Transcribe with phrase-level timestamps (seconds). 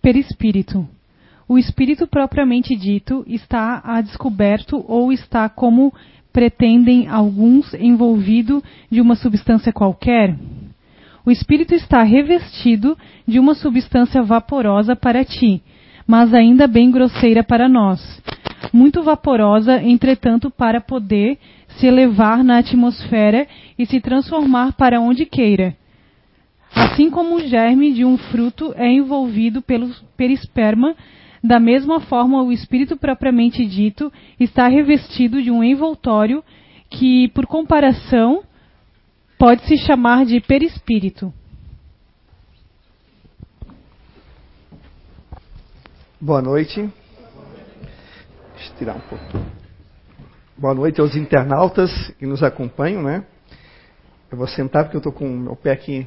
[0.00, 0.86] perispírito.
[1.48, 5.92] O espírito propriamente dito está a descoberto ou está, como
[6.32, 10.36] pretendem alguns, envolvido de uma substância qualquer?
[11.24, 15.62] O espírito está revestido de uma substância vaporosa para ti,
[16.06, 18.00] mas ainda bem grosseira para nós.
[18.72, 21.38] Muito vaporosa, entretanto, para poder
[21.78, 23.46] se elevar na atmosfera
[23.78, 25.74] e se transformar para onde queira.
[26.74, 30.94] Assim como o germe de um fruto é envolvido pelo perisperma,
[31.42, 36.44] da mesma forma o espírito propriamente dito está revestido de um envoltório
[36.88, 38.42] que, por comparação,
[39.38, 41.32] pode se chamar de perispírito.
[46.20, 46.88] Boa noite.
[48.54, 49.24] Deixa eu tirar um pouco.
[50.58, 53.24] Boa noite aos internautas que nos acompanham, né?
[54.30, 56.06] Eu vou sentar porque eu estou com o meu pé aqui.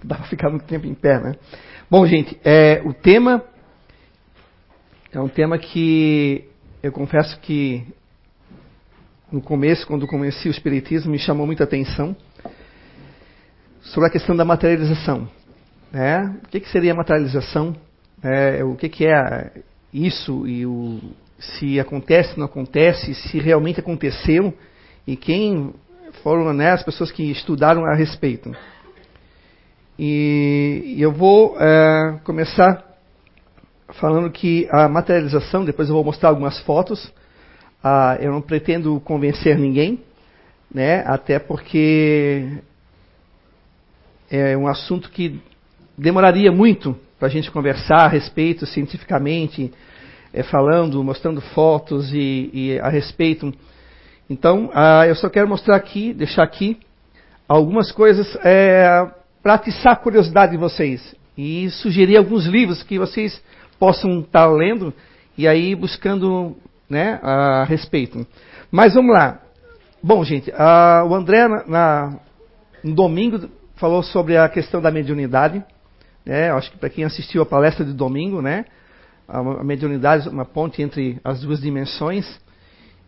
[0.04, 1.34] Dá para ficar muito tempo em pé, né?
[1.90, 3.42] Bom, gente, é, o tema
[5.12, 6.44] é um tema que
[6.82, 7.86] eu confesso que
[9.30, 12.16] no começo, quando conheci o Espiritismo, me chamou muita atenção
[13.80, 15.28] sobre a questão da materialização.
[15.92, 16.36] Né?
[16.44, 17.74] O que, que seria a materialização?
[18.22, 21.00] É, o que, que é isso e o,
[21.38, 24.52] se acontece, não acontece, se realmente aconteceu
[25.06, 25.72] e quem
[26.22, 28.54] foram né, as pessoas que estudaram a respeito.
[29.98, 32.84] E, eu vou é, começar
[33.94, 37.10] falando que a materialização, depois eu vou mostrar algumas fotos,
[37.82, 40.00] ah, eu não pretendo convencer ninguém,
[40.72, 42.58] né, até porque
[44.30, 45.40] é um assunto que
[45.96, 49.72] demoraria muito para a gente conversar a respeito cientificamente,
[50.34, 53.50] é, falando, mostrando fotos e, e a respeito.
[54.28, 56.78] Então, ah, eu só quero mostrar aqui, deixar aqui,
[57.48, 59.08] algumas coisas é,
[59.46, 63.40] para atiçar a curiosidade de vocês e sugerir alguns livros que vocês
[63.78, 64.92] possam estar lendo
[65.38, 66.56] e aí buscando
[66.90, 68.26] né, a respeito.
[68.72, 69.40] Mas vamos lá.
[70.02, 72.18] Bom, gente, a, o André, na, na,
[72.82, 75.64] no domingo, falou sobre a questão da mediunidade.
[76.24, 78.64] Né, acho que para quem assistiu a palestra de domingo, né,
[79.28, 82.26] a mediunidade, uma ponte entre as duas dimensões.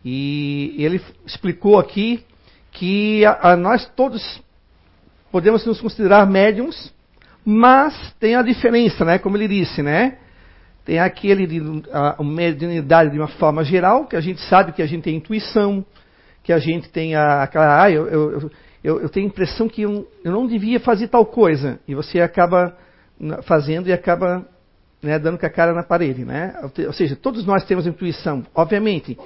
[0.05, 2.25] E ele explicou aqui
[2.71, 4.41] que a, a nós todos
[5.31, 6.93] podemos nos considerar médiums,
[7.45, 9.19] mas tem a diferença, né?
[9.19, 10.19] Como ele disse, né?
[10.85, 14.87] Tem aquele a, a mediunidade de uma forma geral, que a gente sabe que a
[14.87, 15.85] gente tem intuição,
[16.43, 18.51] que a gente tem a, aquela, ah, eu, eu,
[18.83, 22.21] eu, eu tenho a impressão que eu, eu não devia fazer tal coisa, e você
[22.21, 22.77] acaba
[23.45, 24.47] fazendo e acaba
[25.03, 26.55] né, dando com a cara na parede, né?
[26.87, 29.19] Ou seja, todos nós temos intuição, obviamente,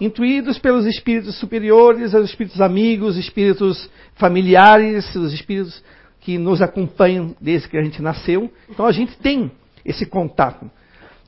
[0.00, 5.82] intuídos pelos espíritos superiores, os espíritos amigos, espíritos familiares, os espíritos
[6.20, 8.50] que nos acompanham desde que a gente nasceu.
[8.68, 9.50] Então a gente tem
[9.84, 10.70] esse contato.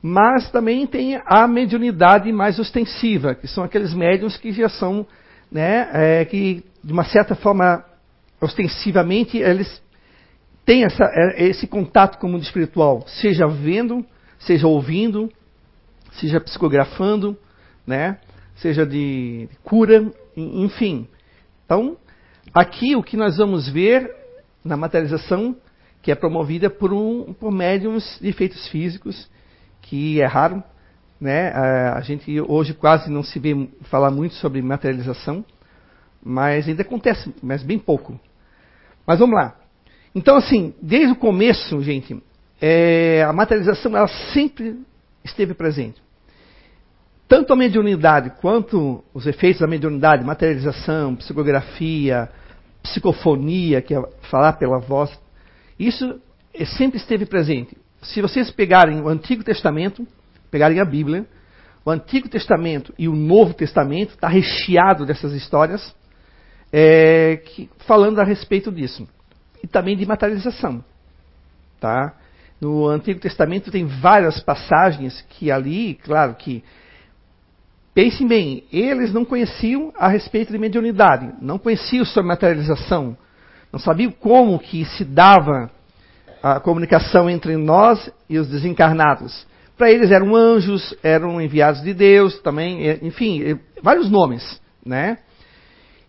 [0.01, 5.05] Mas também tem a mediunidade mais ostensiva, que são aqueles médiums que já são,
[5.49, 7.85] né, é, que de uma certa forma,
[8.41, 9.81] ostensivamente, eles
[10.65, 14.05] tem essa, é, esse contato com o mundo espiritual, seja vendo,
[14.39, 15.29] seja ouvindo,
[16.13, 17.37] seja psicografando,
[17.85, 18.17] né?
[18.55, 21.07] Seja de cura, enfim.
[21.65, 21.97] Então,
[22.53, 24.13] aqui o que nós vamos ver
[24.63, 25.55] na materialização,
[26.01, 29.29] que é promovida por, um, por médiums de efeitos físicos,
[29.81, 30.63] que é raro.
[31.19, 31.49] Né?
[31.51, 35.45] A gente hoje quase não se vê falar muito sobre materialização,
[36.21, 38.19] mas ainda acontece, mas bem pouco.
[39.05, 39.55] Mas vamos lá.
[40.13, 42.21] Então, assim, desde o começo, gente,
[42.61, 44.79] é, a materialização ela sempre
[45.23, 46.02] esteve presente.
[47.33, 52.29] Tanto a mediunidade quanto os efeitos da mediunidade, materialização, psicografia,
[52.83, 53.99] psicofonia, que é
[54.29, 55.09] falar pela voz,
[55.79, 56.21] isso
[56.53, 57.75] é, sempre esteve presente.
[58.03, 60.05] Se vocês pegarem o Antigo Testamento,
[60.51, 61.25] pegarem a Bíblia,
[61.83, 65.95] o Antigo Testamento e o Novo Testamento está recheado dessas histórias
[66.71, 69.09] é, que, falando a respeito disso
[69.63, 70.85] e também de materialização.
[71.79, 72.13] Tá?
[72.61, 76.63] No Antigo Testamento tem várias passagens que ali, claro que
[77.93, 83.15] Pensem bem, eles não conheciam a respeito de mediunidade, não conheciam sobre materialização,
[83.71, 85.69] não sabiam como que se dava
[86.41, 89.45] a comunicação entre nós e os desencarnados.
[89.77, 95.19] Para eles eram anjos, eram enviados de Deus, também, enfim, vários nomes, né?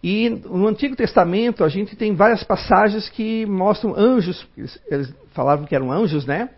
[0.03, 4.47] E no Antigo Testamento a gente tem várias passagens que mostram anjos,
[4.91, 6.49] eles falavam que eram anjos, né?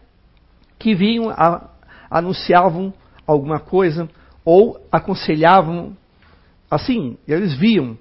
[0.79, 1.69] Que vinham, a,
[2.11, 2.94] anunciavam
[3.26, 4.08] alguma coisa
[4.46, 5.96] ou aconselhavam.
[6.70, 7.98] Assim, eles viam,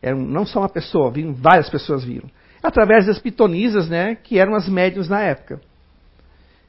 [0.00, 2.28] eram não só uma pessoa, viam, várias pessoas viram.
[2.62, 4.14] Através das pitonisas, né?
[4.16, 5.60] Que eram as médiums na época.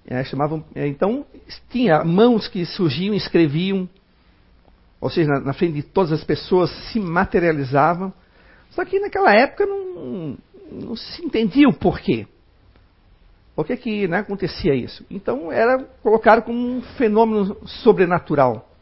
[0.05, 1.25] É, chamavam, é, então,
[1.69, 3.87] tinha mãos que surgiam, escreviam,
[4.99, 8.11] ou seja, na, na, frente de todas as pessoas, se materializavam.
[8.71, 10.37] Só que naquela época não,
[10.69, 12.27] não se entendia o porquê.
[13.55, 15.05] Por que, que né, acontecia isso?
[15.09, 18.72] Então era colocado como um fenômeno sobrenatural.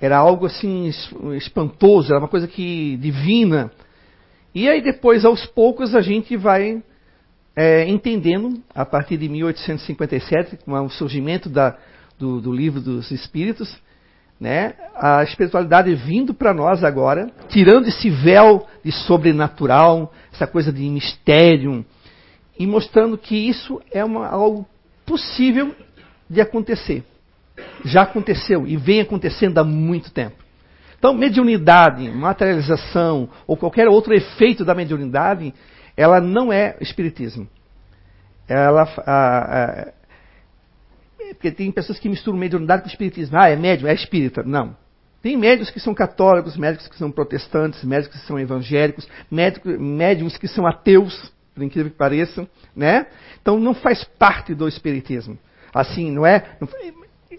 [0.00, 0.90] Era algo assim
[1.36, 3.70] espantoso, era uma coisa que divina.
[4.54, 6.82] E aí depois, aos poucos, a gente vai
[7.54, 11.76] é, entendendo, a partir de 1857, com o surgimento da,
[12.18, 13.74] do, do livro dos Espíritos,
[14.38, 20.82] né, a espiritualidade vindo para nós agora, tirando esse véu de sobrenatural, essa coisa de
[20.82, 21.84] mistério,
[22.58, 24.66] e mostrando que isso é uma, algo
[25.06, 25.74] possível
[26.28, 27.02] de acontecer.
[27.84, 30.36] Já aconteceu e vem acontecendo há muito tempo.
[30.98, 35.52] Então, mediunidade, materialização ou qualquer outro efeito da mediunidade,
[35.96, 37.46] ela não é espiritismo.
[38.48, 39.92] Ela, a, a,
[41.34, 43.36] porque tem pessoas que misturam mediunidade com espiritismo.
[43.38, 44.42] Ah, é médium, é espírita.
[44.42, 44.76] Não.
[45.22, 50.36] Tem médios que são católicos, médicos que são protestantes, médicos que são evangélicos, médicos, médiums
[50.36, 53.06] que são ateus, por incrível que pareça, né?
[53.42, 55.36] Então não faz parte do espiritismo.
[55.74, 56.56] Assim, não é?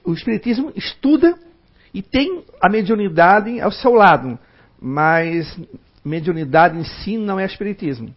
[0.04, 1.38] O espiritismo estuda
[1.94, 4.38] e tem a mediunidade ao seu lado,
[4.80, 5.60] mas
[6.04, 8.14] mediunidade em si não é espiritismo.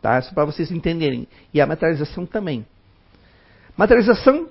[0.00, 0.20] Tá?
[0.20, 1.26] Só para vocês entenderem.
[1.52, 2.66] E a materialização também.
[3.76, 4.48] Materialização,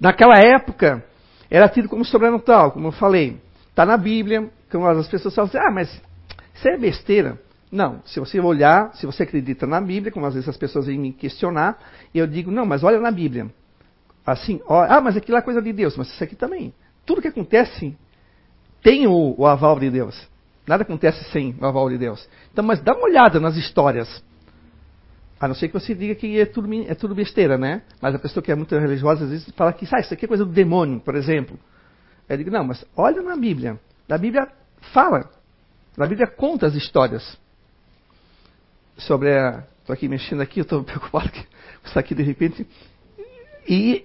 [0.00, 1.04] naquela época,
[1.50, 3.40] era tido como sobrenatural, como eu falei.
[3.70, 6.02] Está na Bíblia, como as pessoas falam assim, ah, mas
[6.54, 7.38] isso é besteira.
[7.70, 10.98] Não, se você olhar, se você acredita na Bíblia, como às vezes as pessoas vêm
[10.98, 11.78] me questionar,
[12.14, 13.46] eu digo, não, mas olha na Bíblia.
[14.26, 16.74] Assim, ó, ah, mas aquilo é coisa de Deus, mas isso aqui também.
[17.06, 17.96] Tudo que acontece
[18.82, 20.28] tem o, o aval de Deus.
[20.66, 22.28] Nada acontece sem o aval de Deus.
[22.52, 24.24] Então, mas dá uma olhada nas histórias.
[25.38, 27.82] A não ser que você diga que é tudo, é tudo besteira, né?
[28.00, 30.28] Mas a pessoa que é muito religiosa, às vezes, fala que ah, isso aqui é
[30.28, 31.56] coisa do demônio, por exemplo.
[32.28, 33.78] Eu digo, não, mas olha na Bíblia.
[34.08, 34.48] Na Bíblia
[34.92, 35.30] fala.
[35.96, 37.38] Na Bíblia conta as histórias.
[38.96, 39.62] Sobre a.
[39.80, 41.46] Estou aqui mexendo aqui, estou preocupado que
[41.84, 42.66] está aqui de repente.
[43.68, 44.04] E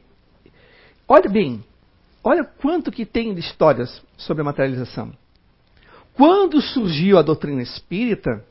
[1.11, 1.61] olha bem,
[2.23, 5.11] olha quanto que tem de histórias sobre a materialização.
[6.13, 8.45] Quando surgiu a doutrina espírita,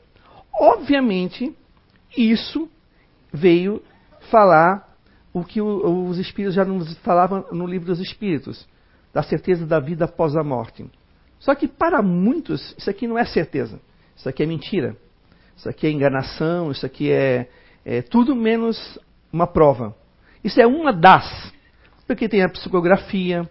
[0.53, 1.55] obviamente
[2.15, 2.69] isso
[3.33, 3.81] veio
[4.29, 4.95] falar
[5.33, 8.67] o que os espíritos já nos falavam no livro dos espíritos,
[9.11, 10.85] da certeza da vida após a morte.
[11.39, 13.79] Só que para muitos isso aqui não é certeza,
[14.15, 14.95] isso aqui é mentira,
[15.57, 17.49] isso aqui é enganação, isso aqui é,
[17.83, 18.99] é tudo menos
[19.33, 19.95] uma prova.
[20.43, 21.51] Isso é uma das,
[22.11, 23.49] porque tem a psicografia,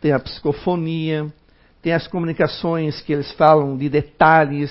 [0.00, 1.26] tem a psicofonia,
[1.82, 4.70] tem as comunicações que eles falam de detalhes,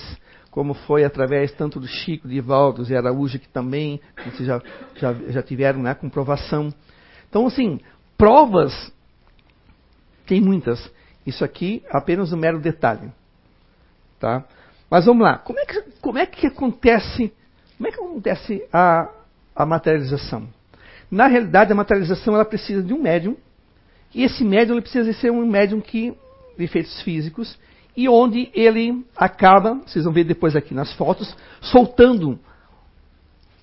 [0.50, 4.62] como foi através tanto do Chico, de Ivaldo e Araújo, que também vocês já,
[4.94, 6.72] já, já tiveram né, comprovação.
[7.28, 7.78] Então, assim,
[8.16, 8.90] provas
[10.26, 10.90] tem muitas.
[11.26, 13.12] Isso aqui apenas um mero detalhe.
[14.18, 14.44] Tá?
[14.90, 15.36] Mas vamos lá.
[15.36, 17.34] Como é que, como é que acontece,
[17.76, 19.10] como é que acontece a,
[19.54, 20.55] a materialização?
[21.10, 23.36] Na realidade, a materialização ela precisa de um médium.
[24.14, 26.14] E esse médium ele precisa ser um médium que,
[26.56, 27.58] de efeitos físicos
[27.96, 32.38] e onde ele acaba, vocês vão ver depois aqui nas fotos, soltando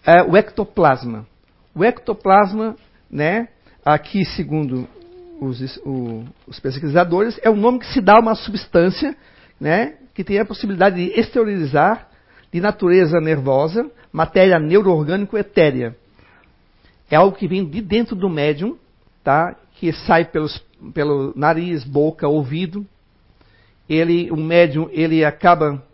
[0.05, 1.27] é, o ectoplasma.
[1.75, 2.75] O ectoplasma,
[3.09, 3.47] né,
[3.85, 4.87] aqui segundo
[5.39, 9.15] os, o, os, pesquisadores, é o nome que se dá a uma substância
[9.59, 12.07] né, que tem a possibilidade de exteriorizar
[12.51, 15.95] de natureza nervosa, matéria neuroorgânico etérea.
[17.13, 18.75] É algo que vem de dentro do médium,
[19.23, 20.57] tá, que sai pelos,
[20.95, 22.87] pelo nariz, boca, ouvido,
[23.87, 25.85] ele, o médium, ele acaba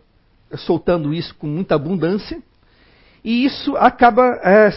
[0.56, 2.42] soltando isso com muita abundância,
[3.22, 4.70] e isso acaba, é,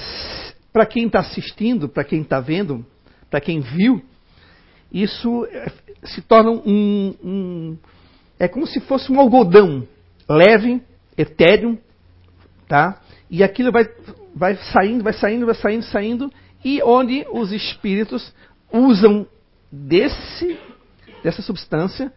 [0.74, 2.86] para quem está assistindo, para quem está vendo,
[3.30, 4.04] para quem viu,
[4.92, 5.72] isso é,
[6.04, 7.78] se torna um, um,
[8.38, 9.88] É como se fosse um algodão
[10.28, 10.82] leve,
[11.18, 11.80] etéreo,
[12.68, 13.00] tá?
[13.30, 13.86] E aquilo vai,
[14.36, 16.32] vai saindo, vai saindo, vai saindo, saindo,
[16.64, 18.34] e onde os espíritos
[18.72, 19.28] usam
[19.72, 20.58] desse,
[21.24, 22.12] dessa substância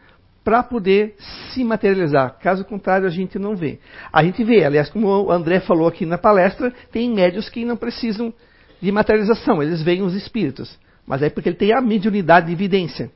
[0.44, 1.16] para poder
[1.50, 2.38] se materializar.
[2.38, 3.80] Caso contrário, a gente não vê.
[4.12, 7.76] A gente vê, aliás, como o André falou aqui na palestra, tem médios que não
[7.76, 8.32] precisam
[8.80, 10.78] de materialização, eles veem os espíritos.
[11.06, 13.10] Mas é porque ele tem a mediunidade de evidência.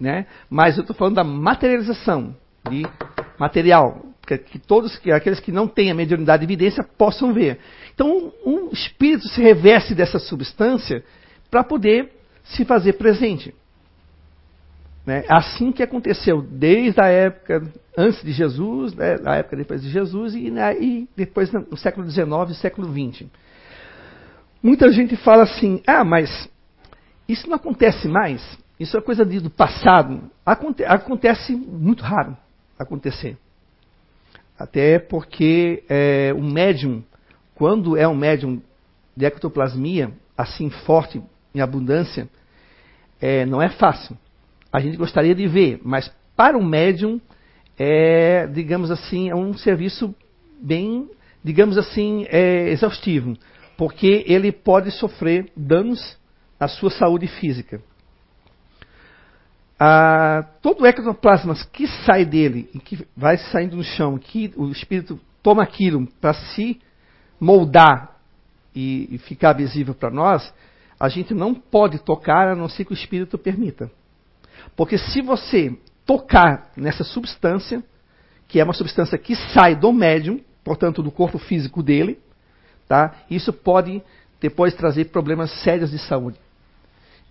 [0.00, 0.26] Né?
[0.48, 2.34] Mas eu estou falando da materialização,
[2.70, 2.86] de
[3.38, 7.58] material, que, todos que aqueles que não têm a mediunidade de evidência possam ver.
[7.94, 11.04] Então, um espírito se reveste dessa substância
[11.50, 12.10] para poder
[12.44, 13.54] se fazer presente.
[15.04, 15.24] Né?
[15.28, 17.62] Assim que aconteceu desde a época
[17.96, 22.08] antes de Jesus, né, na época depois de Jesus e, né, e depois no século
[22.08, 23.26] XIX e século XX.
[24.62, 26.48] Muita gente fala assim: ah, mas
[27.28, 28.42] Isso não acontece mais.
[28.78, 30.30] Isso é coisa do passado.
[30.46, 32.36] Aconte acontece muito raro
[32.78, 33.36] acontecer.
[34.58, 37.02] Até porque é, o médium,
[37.54, 38.60] quando é um médium
[39.16, 41.22] de ectoplasmia, assim forte,
[41.54, 42.28] em abundância,
[43.20, 44.16] é, não é fácil.
[44.72, 47.20] A gente gostaria de ver, mas para o médium
[47.78, 50.14] é, digamos assim, é um serviço
[50.60, 51.08] bem,
[51.42, 53.36] digamos assim, é, exaustivo,
[53.76, 56.16] porque ele pode sofrer danos
[56.60, 57.80] à sua saúde física.
[59.84, 64.70] Ah, todo o ectoplasma que sai dele e que vai saindo no chão, que o
[64.70, 66.80] espírito toma aquilo para se
[67.40, 68.16] moldar
[68.72, 70.54] e, e ficar visível para nós,
[71.00, 73.90] a gente não pode tocar a não ser que o espírito permita.
[74.76, 77.82] Porque se você tocar nessa substância,
[78.46, 82.20] que é uma substância que sai do médium, portanto do corpo físico dele,
[82.86, 83.16] tá?
[83.28, 84.00] Isso pode
[84.40, 86.38] depois trazer problemas sérios de saúde.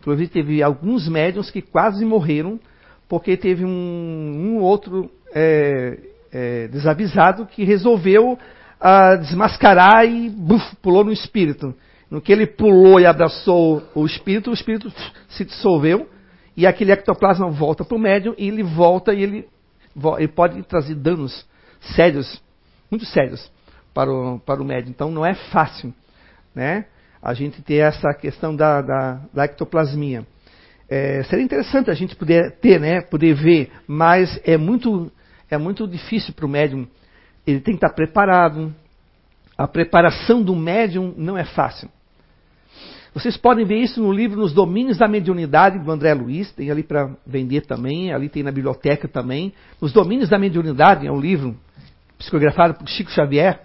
[0.02, 2.60] Inclusive teve alguns médiums que quase morreram
[3.08, 6.00] porque teve um, um outro é,
[6.32, 8.38] é, desavisado que resolveu
[8.80, 11.76] ah, desmascarar e buf, pulou no espírito.
[12.10, 14.92] No que ele pulou e abraçou o espírito, o espírito
[15.30, 16.10] se dissolveu
[16.58, 19.48] e aquele ectoplasma volta para o médium e ele volta e ele,
[20.18, 21.46] ele pode trazer danos
[21.96, 22.42] sérios,
[22.90, 23.52] muito sérios
[23.94, 24.90] para o, para o médium.
[24.90, 25.94] Então não é fácil
[26.56, 26.86] né,
[27.22, 30.26] a gente ter essa questão da, da, da ectoplasmia.
[30.90, 35.12] É, seria interessante a gente poder ter, né, poder ver, mas é muito,
[35.50, 36.88] é muito difícil para o médium.
[37.46, 38.74] Ele tem que estar preparado.
[39.58, 41.90] A preparação do médium não é fácil.
[43.14, 46.82] Vocês podem ver isso no livro Nos Domínios da Mediunidade, do André Luiz, tem ali
[46.82, 49.54] para vender também, ali tem na biblioteca também.
[49.82, 51.58] Os Domínios da Mediunidade é um livro
[52.18, 53.60] psicografado por Chico Xavier,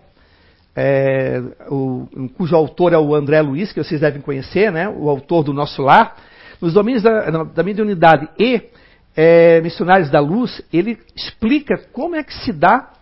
[0.77, 2.07] é, o,
[2.37, 5.81] cujo autor é o André Luiz, que vocês devem conhecer, né, o autor do Nosso
[5.83, 6.17] Lar.
[6.61, 8.63] Nos Domínios da, da Mediunidade e
[9.17, 12.93] é, Missionários da Luz, ele explica como é que se dá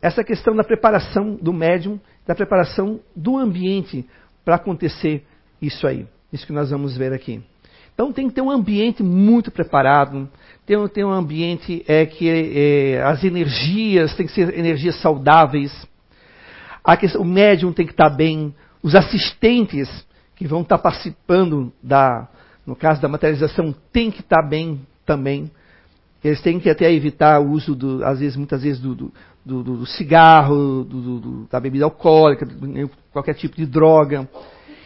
[0.00, 4.04] essa questão da preparação do médium, da preparação do ambiente
[4.44, 5.24] para acontecer
[5.60, 6.06] isso aí.
[6.32, 7.40] Isso que nós vamos ver aqui.
[7.94, 10.28] Então tem que ter um ambiente muito preparado,
[10.66, 15.70] tem, tem um ambiente é, que é, as energias têm que ser energias saudáveis,
[16.96, 19.88] questão, o médium tem que estar bem, os assistentes
[20.34, 22.28] que vão estar participando da,
[22.66, 25.50] no caso da materialização, tem que estar bem também.
[26.22, 29.12] Eles têm que até evitar o uso, do, às vezes, muitas vezes, do, do,
[29.44, 30.86] do, do cigarro,
[31.50, 32.46] da bebida alcoólica,
[33.12, 34.28] qualquer tipo de droga.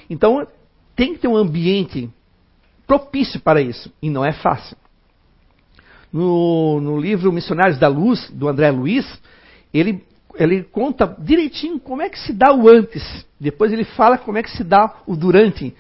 [0.09, 0.47] Então,
[0.95, 2.11] tem que ter um ambiente
[2.87, 4.77] propício para isso, e não é fácil.
[6.13, 9.07] No, no livro Missionários da Luz, do André Luiz,
[9.75, 10.03] ele,
[10.39, 13.03] ele conta direitinho como é que se dá o antes,
[13.41, 15.75] depois ele fala como é que se dá o durante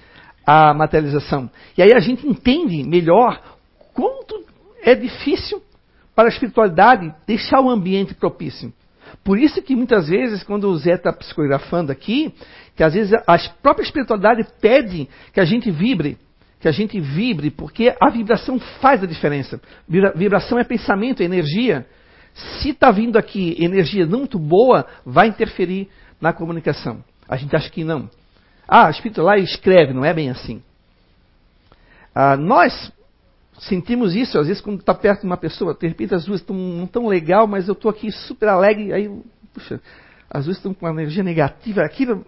[0.46, 1.50] a materialização.
[1.76, 3.40] E aí a gente entende melhor
[3.92, 4.44] quanto
[4.82, 5.62] é difícil
[6.14, 8.72] para a espiritualidade deixar o ambiente propício.
[9.22, 12.32] Por isso que muitas vezes, quando o Zé está psicografando aqui,
[12.76, 16.16] que às vezes a própria espiritualidade pede que a gente vibre,
[16.60, 19.60] que a gente vibre, porque a vibração faz a diferença.
[19.88, 21.86] Vibração é pensamento, é energia.
[22.60, 25.88] Se está vindo aqui energia não muito boa, vai interferir
[26.20, 27.02] na comunicação.
[27.28, 28.10] A gente acha que não.
[28.68, 30.62] Ah, espírito lá escreve, não é bem assim.
[32.14, 32.92] Ah, nós
[33.58, 36.56] sentimos isso, às vezes, quando está perto de uma pessoa, de repente as duas estão
[36.56, 39.10] não tão legal, mas eu estou aqui super alegre, aí,
[39.54, 39.80] puxa,
[40.28, 42.26] as duas estão com uma energia negativa, aquilo,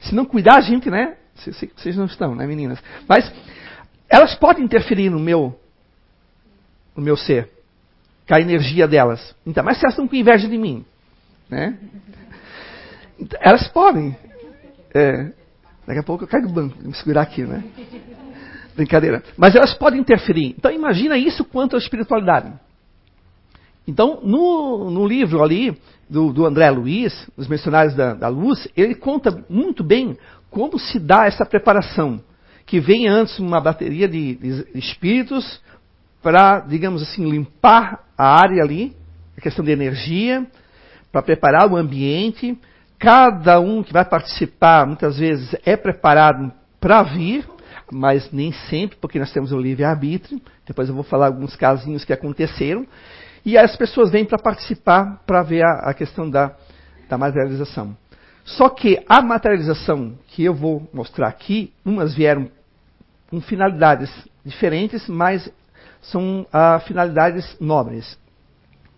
[0.00, 1.16] se não cuidar a gente, né?
[1.76, 2.82] Vocês não estão, né, meninas?
[3.08, 3.30] Mas
[4.08, 5.58] elas podem interferir no meu,
[6.96, 7.50] no meu ser,
[8.26, 9.34] com a energia delas.
[9.46, 10.84] Então, mas se elas estão com inveja de mim,
[11.48, 11.78] né?
[13.40, 14.16] Elas podem.
[14.94, 15.32] É,
[15.86, 17.64] daqui a pouco eu caio do banco, me segurar aqui, né?
[18.74, 19.22] Brincadeira.
[19.36, 20.54] Mas elas podem interferir.
[20.58, 22.52] Então imagina isso quanto à espiritualidade.
[23.86, 25.78] Então, no, no livro ali
[26.08, 30.16] do, do, André Luiz, Os Missionários da, da, Luz, ele conta muito bem
[30.50, 32.20] como se dá essa preparação.
[32.66, 35.60] Que vem antes uma bateria de, de espíritos
[36.24, 38.96] para, digamos assim, limpar a área ali,
[39.36, 40.46] a questão de energia,
[41.12, 42.58] para preparar o ambiente.
[42.98, 46.50] Cada um que vai participar, muitas vezes, é preparado
[46.80, 47.46] para vir,
[47.92, 50.40] mas nem sempre, porque nós temos o livre-arbítrio.
[50.66, 52.86] Depois eu vou falar alguns casinhos que aconteceram.
[53.44, 56.52] E as pessoas vêm para participar, para ver a, a questão da,
[57.06, 57.94] da materialização.
[58.46, 62.48] Só que a materialização que eu vou mostrar aqui, umas vieram
[63.28, 64.10] com finalidades
[64.42, 65.52] diferentes, mas
[66.10, 68.18] são ah, finalidades nobres.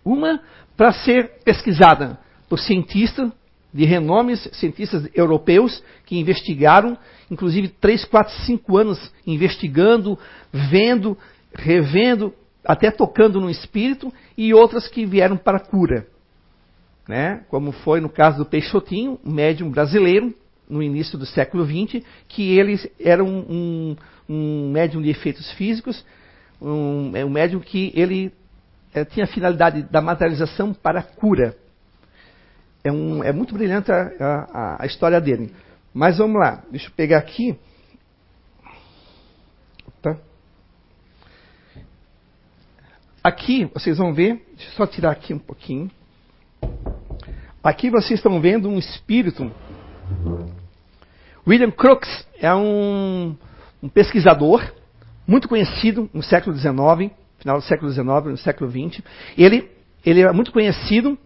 [0.05, 0.41] Uma
[0.77, 3.31] para ser pesquisada por cientistas
[3.73, 6.97] de renomes cientistas europeus que investigaram,
[7.31, 10.19] inclusive 3, 4, 5 anos investigando,
[10.53, 11.17] vendo,
[11.55, 12.33] revendo,
[12.65, 16.07] até tocando no espírito, e outras que vieram para cura.
[17.07, 17.45] Né?
[17.49, 20.35] Como foi no caso do Peixotinho, um médium brasileiro,
[20.69, 23.97] no início do século XX, que ele era um, um,
[24.29, 26.05] um médium de efeitos físicos,
[26.61, 28.33] um, é um médium que ele
[28.95, 31.57] é, tinha a finalidade da materialização para a cura.
[32.83, 35.55] É, um, é muito brilhante a, a, a, história dele.
[35.93, 37.59] Mas vamos lá, deixa eu pegar aqui.
[40.01, 40.17] Tá?
[43.23, 45.91] Aqui vocês vão ver, deixa eu só tirar aqui um pouquinho.
[47.63, 49.53] Aqui vocês estão vendo um espírito.
[51.47, 53.37] William Crookes é um,
[53.83, 54.63] um pesquisador
[55.27, 59.03] muito conhecido no século XIX, final do século XIX, no século XX.
[59.37, 59.69] Ele,
[60.05, 61.19] ele é muito conhecido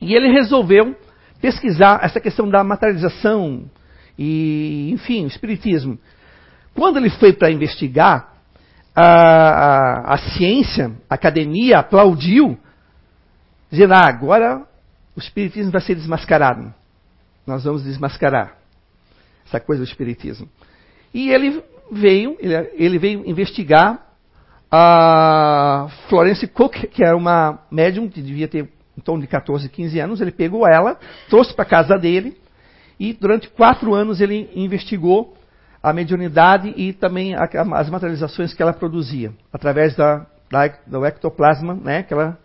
[0.00, 0.96] e ele resolveu
[1.40, 3.64] pesquisar essa questão da materialização
[4.18, 5.98] e, enfim, o espiritismo.
[6.74, 8.34] Quando ele foi para investigar,
[8.94, 12.56] a, a, a, ciência, a academia aplaudiu,
[13.70, 14.66] dizendo: ah, agora
[15.16, 16.72] o espiritismo vai ser desmascarado.
[17.46, 18.56] Nós vamos desmascarar
[19.46, 20.48] essa coisa do espiritismo.
[21.12, 24.04] E ele veio, ele, ele veio investigar
[24.70, 30.00] a Florence Cook, que era uma médium que devia ter em torno de 14, 15
[30.00, 30.20] anos.
[30.20, 30.98] Ele pegou ela,
[31.28, 32.36] trouxe para casa dele
[32.98, 35.36] e durante quatro anos ele investigou
[35.82, 42.02] a mediunidade e também as materializações que ela produzia através da, da do ectoplasma, né,
[42.02, 42.38] que ela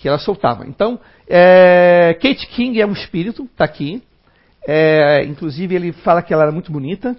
[0.00, 0.66] que ela soltava.
[0.66, 4.02] Então, é, Kate King é um espírito, está aqui.
[4.68, 7.16] É, inclusive ele fala que ela era muito bonita.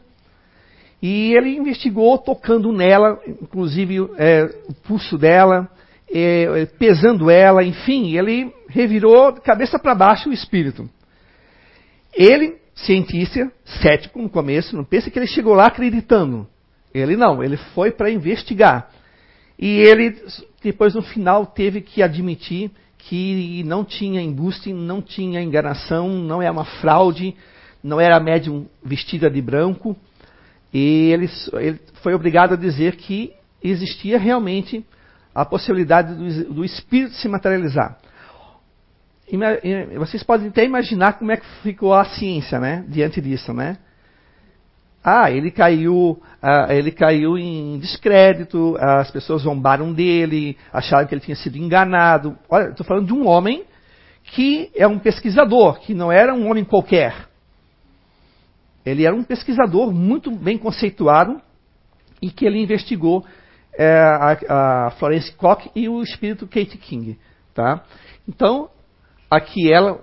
[1.01, 5.69] E ele investigou tocando nela, inclusive é, o pulso dela,
[6.11, 10.89] é, pesando ela, enfim, ele revirou cabeça para baixo o espírito.
[12.13, 13.51] Ele, cientista,
[13.81, 16.47] cético no começo, não pensa que ele chegou lá acreditando.
[16.93, 18.89] Ele não, ele foi para investigar.
[19.59, 20.15] E ele,
[20.63, 26.51] depois no final, teve que admitir que não tinha embuste, não tinha enganação, não era
[26.51, 27.35] uma fraude,
[27.83, 29.95] não era médium vestida de branco.
[30.73, 34.85] E ele, ele foi obrigado a dizer que existia realmente
[35.33, 37.97] a possibilidade do, do espírito se materializar.
[39.97, 43.77] Vocês podem até imaginar como é que ficou a ciência, né, diante disso, né?
[45.03, 51.21] Ah, ele caiu, ah, ele caiu em descrédito, as pessoas zombaram dele, acharam que ele
[51.21, 52.37] tinha sido enganado.
[52.49, 53.63] Olha, estou falando de um homem
[54.23, 57.27] que é um pesquisador, que não era um homem qualquer.
[58.89, 61.41] Ele era um pesquisador muito bem conceituado
[62.21, 63.25] e que ele investigou
[63.77, 64.37] é, a,
[64.87, 67.19] a, Florence Koch e o espírito Kate King.
[67.53, 67.83] Tá?
[68.27, 68.69] Então,
[69.29, 69.99] aqui ela.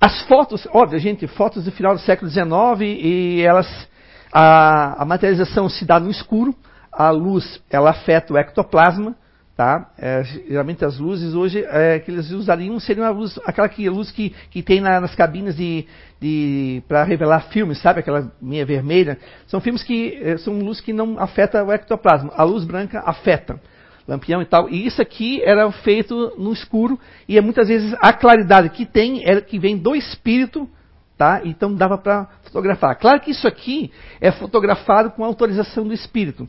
[0.00, 2.46] As fotos, óbvio, gente, fotos do final do século XIX
[2.80, 3.88] e elas.
[4.32, 6.54] A, a materialização se dá no escuro,
[6.92, 9.16] a luz ela afeta o ectoplasma,
[9.58, 9.90] Tá?
[9.98, 14.08] É, geralmente as luzes hoje é, que eles usariam seriam a luz, aquela que, luz
[14.08, 15.84] que, que tem na, nas cabines de,
[16.20, 17.98] de para revelar filmes, sabe?
[17.98, 19.18] Aquela meia vermelha.
[19.48, 22.32] São filmes que é, são luz que não afeta o ectoplasma.
[22.36, 23.60] A luz branca afeta.
[24.06, 24.70] Lampião e tal.
[24.70, 29.28] E isso aqui era feito no escuro e é muitas vezes a claridade que tem
[29.28, 30.70] é que vem do espírito,
[31.16, 31.40] tá?
[31.44, 32.96] Então dava para fotografar.
[32.96, 33.90] Claro que isso aqui
[34.20, 36.48] é fotografado com autorização do espírito,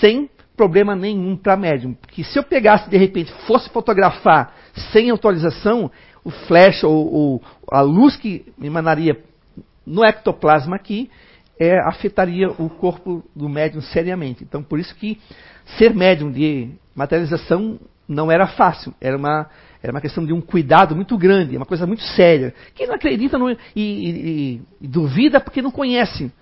[0.00, 1.94] sem problema nenhum para médium.
[1.94, 4.54] Porque se eu pegasse, de repente, fosse fotografar
[4.92, 5.90] sem autorização,
[6.24, 9.22] o flash ou, ou a luz que emanaria
[9.86, 11.10] no ectoplasma aqui
[11.58, 14.42] é, afetaria o corpo do médium seriamente.
[14.42, 15.20] Então, por isso que
[15.78, 18.94] ser médium de materialização não era fácil.
[19.00, 19.48] Era uma,
[19.82, 22.54] era uma questão de um cuidado muito grande, uma coisa muito séria.
[22.74, 26.32] Quem não acredita no, e, e, e duvida porque não conhece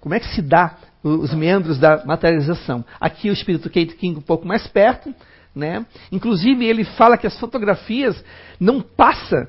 [0.00, 0.76] como é que se dá
[1.06, 2.84] os membros da materialização.
[3.00, 5.14] Aqui o espírito Kate King um pouco mais perto,
[5.54, 5.86] né?
[6.10, 8.22] Inclusive ele fala que as fotografias
[8.58, 9.48] não passa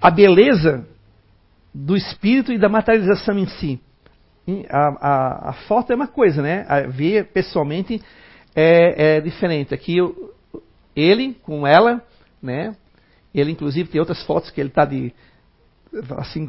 [0.00, 0.86] a beleza
[1.74, 3.80] do espírito e da materialização em si.
[4.70, 6.64] A, a, a foto é uma coisa, né?
[6.68, 8.00] A ver pessoalmente
[8.54, 9.74] é, é diferente.
[9.74, 10.34] Aqui eu,
[10.94, 12.02] ele com ela,
[12.40, 12.76] né?
[13.34, 15.12] Ele inclusive tem outras fotos que ele está de
[16.16, 16.46] assim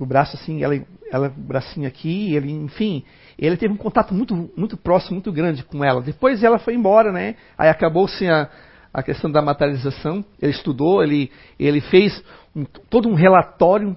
[0.00, 0.74] com o braço assim, ela,
[1.12, 3.04] ela o bracinho aqui, ele, enfim,
[3.46, 6.02] ele teve um contato muito, muito próximo, muito grande com ela.
[6.02, 7.36] Depois ela foi embora, né?
[7.56, 8.50] Aí acabou-se a,
[8.92, 10.22] a questão da materialização.
[10.40, 12.22] Ele estudou, ele, ele fez
[12.54, 13.96] um, todo um relatório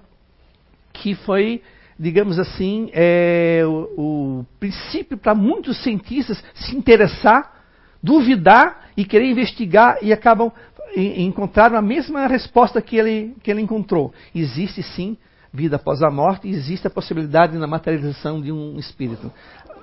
[0.93, 1.61] que foi,
[1.99, 7.65] digamos assim, é, o, o princípio para muitos cientistas se interessar,
[8.01, 10.51] duvidar e querer investigar e acabam
[10.95, 14.13] encontraram a mesma resposta que ele, que ele encontrou.
[14.33, 15.17] Existe sim
[15.53, 19.31] vida após a morte, existe a possibilidade na materialização de um espírito.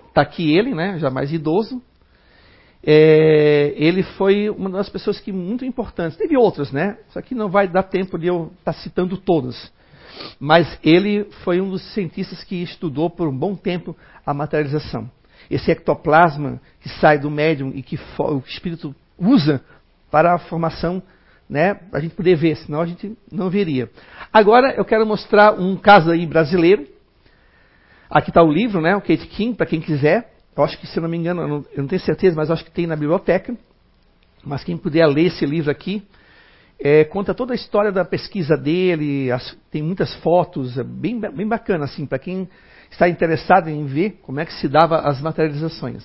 [0.09, 1.81] Está aqui ele, né, já mais idoso.
[2.83, 6.17] É, ele foi uma das pessoas que muito importantes.
[6.17, 6.99] Teve outras, né?
[7.11, 9.71] Só que não vai dar tempo de eu estar tá citando todas.
[10.41, 15.11] Mas ele foi um dos cientistas que estudou por um bom tempo a materialização.
[15.51, 19.63] Esse ectoplasma que sai do médium e que o espírito usa
[20.11, 21.03] para a formação,
[21.51, 23.91] né, para a gente poder ver, senão a gente não veria.
[24.33, 26.87] Agora eu quero mostrar um caso aí brasileiro.
[28.09, 30.33] Aqui está o livro, né, o Kate King, para quem quiser.
[30.57, 32.65] Eu acho que, se não me engano, eu não, eu não tenho certeza, mas acho
[32.65, 33.57] que tem na biblioteca.
[34.45, 36.07] Mas quem puder ler esse livro aqui,
[36.79, 41.49] é, conta toda a história da pesquisa dele, as, tem muitas fotos, é bem, bem
[41.49, 42.49] bacana assim, para quem
[42.91, 46.05] está interessado em ver como é que se dava as materializações.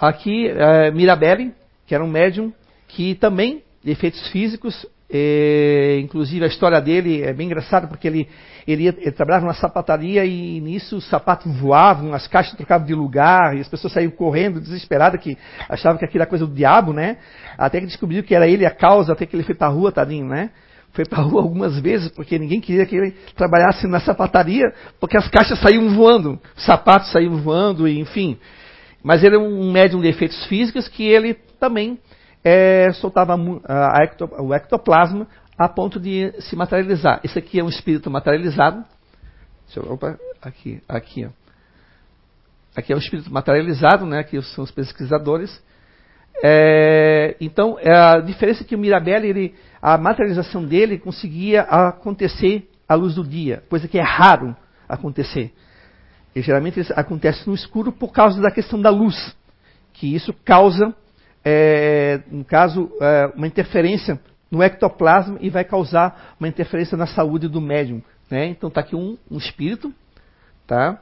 [0.00, 1.52] Aqui, é, Mirabelli,
[1.86, 2.52] que era um médium
[2.88, 8.28] que também, efeitos físicos, é, inclusive a história dele é bem engraçada porque ele,
[8.66, 12.94] ele, ia, ele, trabalhava numa sapataria e nisso os sapatos voavam, as caixas trocavam de
[12.94, 16.92] lugar e as pessoas saíam correndo desesperadas que achavam que aquilo era coisa do diabo,
[16.92, 17.16] né?
[17.56, 19.90] Até que descobriu que era ele a causa, até que ele foi para a rua,
[19.90, 20.50] tadinho, né?
[20.92, 25.16] Foi para a rua algumas vezes porque ninguém queria que ele trabalhasse na sapataria porque
[25.16, 28.38] as caixas saíam voando, os sapatos saíam voando, e, enfim.
[29.02, 31.98] Mas ele é um médium de efeitos físicos que ele também
[32.48, 33.36] é, soltava
[34.00, 35.26] ecto, o ectoplasma
[35.58, 37.20] a ponto de se materializar.
[37.22, 38.82] Esse aqui é um espírito materializado.
[39.76, 41.30] Eu, opa, aqui, aqui, ó.
[42.74, 44.20] Aqui é um espírito materializado, né?
[44.20, 45.62] Aqui são os pesquisadores.
[46.42, 52.70] É, então, é a diferença é que o Mirabelli, ele, a materialização dele conseguia acontecer
[52.88, 54.56] à luz do dia, coisa que é raro
[54.88, 55.52] acontecer.
[56.34, 59.36] E geralmente acontece no escuro por causa da questão da luz,
[59.92, 60.94] que isso causa
[61.44, 64.20] é, no caso, é, uma interferência
[64.50, 68.02] no ectoplasma e vai causar uma interferência na saúde do médium.
[68.30, 68.46] Né?
[68.46, 69.92] Então está aqui um, um, espírito,
[70.66, 71.00] tá?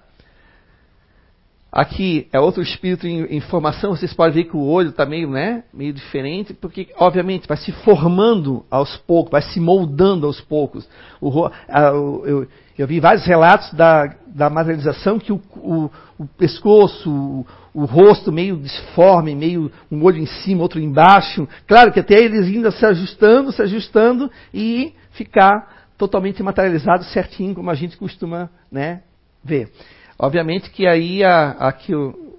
[1.71, 5.29] Aqui é outro espírito em, em, formação, vocês podem ver que o olho está meio,
[5.29, 10.89] né, meio diferente, porque obviamente vai se formando aos poucos, vai se moldando aos poucos.
[11.21, 12.49] O, a, o, eu,
[12.79, 18.57] eu, vi vários relatos da, da materialização que o, o, o pescoço, o rosto meio
[18.57, 21.47] disforme, meio um olho em cima, outro embaixo.
[21.67, 27.71] Claro que até eles ainda se ajustando, se ajustando e ficar totalmente materializado certinho, como
[27.71, 29.03] a gente costuma né,
[29.45, 29.71] ver.
[30.19, 32.39] Obviamente que aí a, aqui o,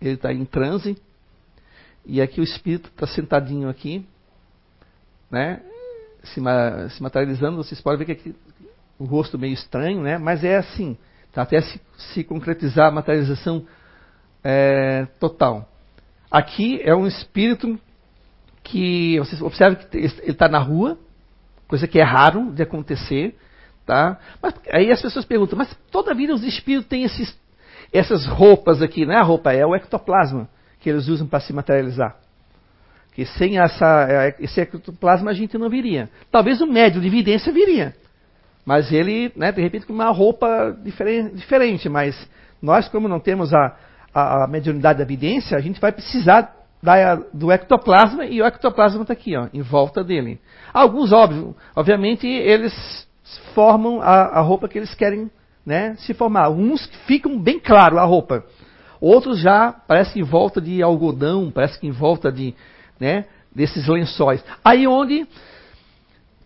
[0.00, 0.96] ele está em transe
[2.04, 4.04] e aqui o espírito está sentadinho aqui,
[5.30, 5.62] né,
[6.24, 6.40] se,
[6.90, 7.58] se, materializando.
[7.58, 8.36] Vocês podem ver que aqui
[8.98, 10.96] o rosto meio estranho, né, mas é assim,
[11.32, 11.80] tá, até se,
[12.12, 13.64] se concretizar a materialização
[14.42, 15.68] é, total.
[16.30, 17.78] Aqui é um espírito
[18.64, 20.98] que vocês observam que ele está na rua,
[21.68, 23.36] coisa que é raro de acontecer,
[23.90, 24.18] tá?
[24.40, 27.36] Mas aí as pessoas perguntam, mas toda vida os espíritos têm esses,
[27.92, 30.48] essas roupas aqui, não é a roupa, é o ectoplasma
[30.78, 32.14] que eles usam para se materializar.
[33.12, 36.08] Que sem essa, é, esse ectoplasma a gente não viria.
[36.30, 37.92] Talvez o médio de evidência viria.
[38.64, 41.88] Mas ele, né, de repente, com uma roupa diferente, diferente.
[41.88, 42.30] Mas
[42.62, 43.76] nós, como não temos a,
[44.14, 49.02] a, a mediunidade da evidência, a gente vai precisar da, do ectoplasma e o ectoplasma
[49.02, 50.40] está aqui, ó, em volta dele.
[50.72, 53.09] Alguns, óbvio, obviamente, eles
[53.54, 55.30] formam a, a, roupa que eles querem
[55.64, 56.50] né, se formar.
[56.50, 58.44] Uns ficam bem claro a roupa.
[59.00, 62.54] Outros já parece que em volta de algodão, parece que em volta de,
[62.98, 64.44] né, desses lençóis.
[64.64, 65.26] Aí onde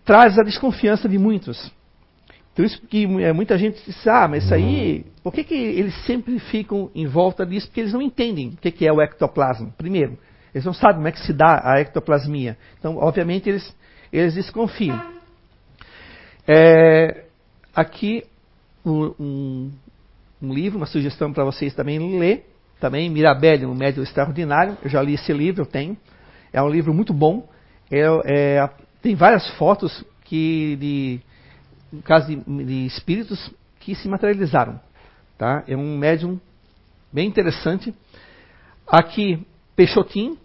[0.04, 1.72] traz a desconfiança de muitos.
[2.54, 5.94] Por isso que é, muita gente diz, ah, mas isso aí, por que, que eles
[6.04, 7.66] sempre ficam em volta disso?
[7.66, 10.16] Porque eles não entendem o que, que é o ectoplasma, primeiro.
[10.54, 12.56] Eles não sabem como é que se dá a ectoplasmia.
[12.78, 13.76] Então, obviamente, eles,
[14.12, 15.02] eles desconfiam.
[16.46, 17.24] É,
[17.74, 18.24] aqui,
[18.84, 19.72] um, um,
[20.42, 22.46] um, livro, uma sugestão para vocês também ler.
[22.80, 24.76] Também, Mirabelli, um médium extraordinário.
[24.82, 25.96] Eu já li esse livro, eu tenho.
[26.52, 27.48] É um livro muito bom.
[27.90, 31.20] É, é, tem várias fotos que de
[32.02, 34.80] caso de, de espíritos que se materializaram.
[35.38, 35.64] Tá?
[35.66, 36.40] É um médium
[37.12, 37.94] bem interessante.
[38.86, 40.38] Aqui, Peixotin,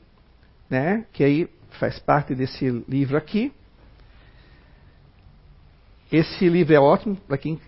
[0.69, 3.51] né, que aí faz parte desse livro aqui.
[6.11, 7.59] Esse livro é ótimo para quem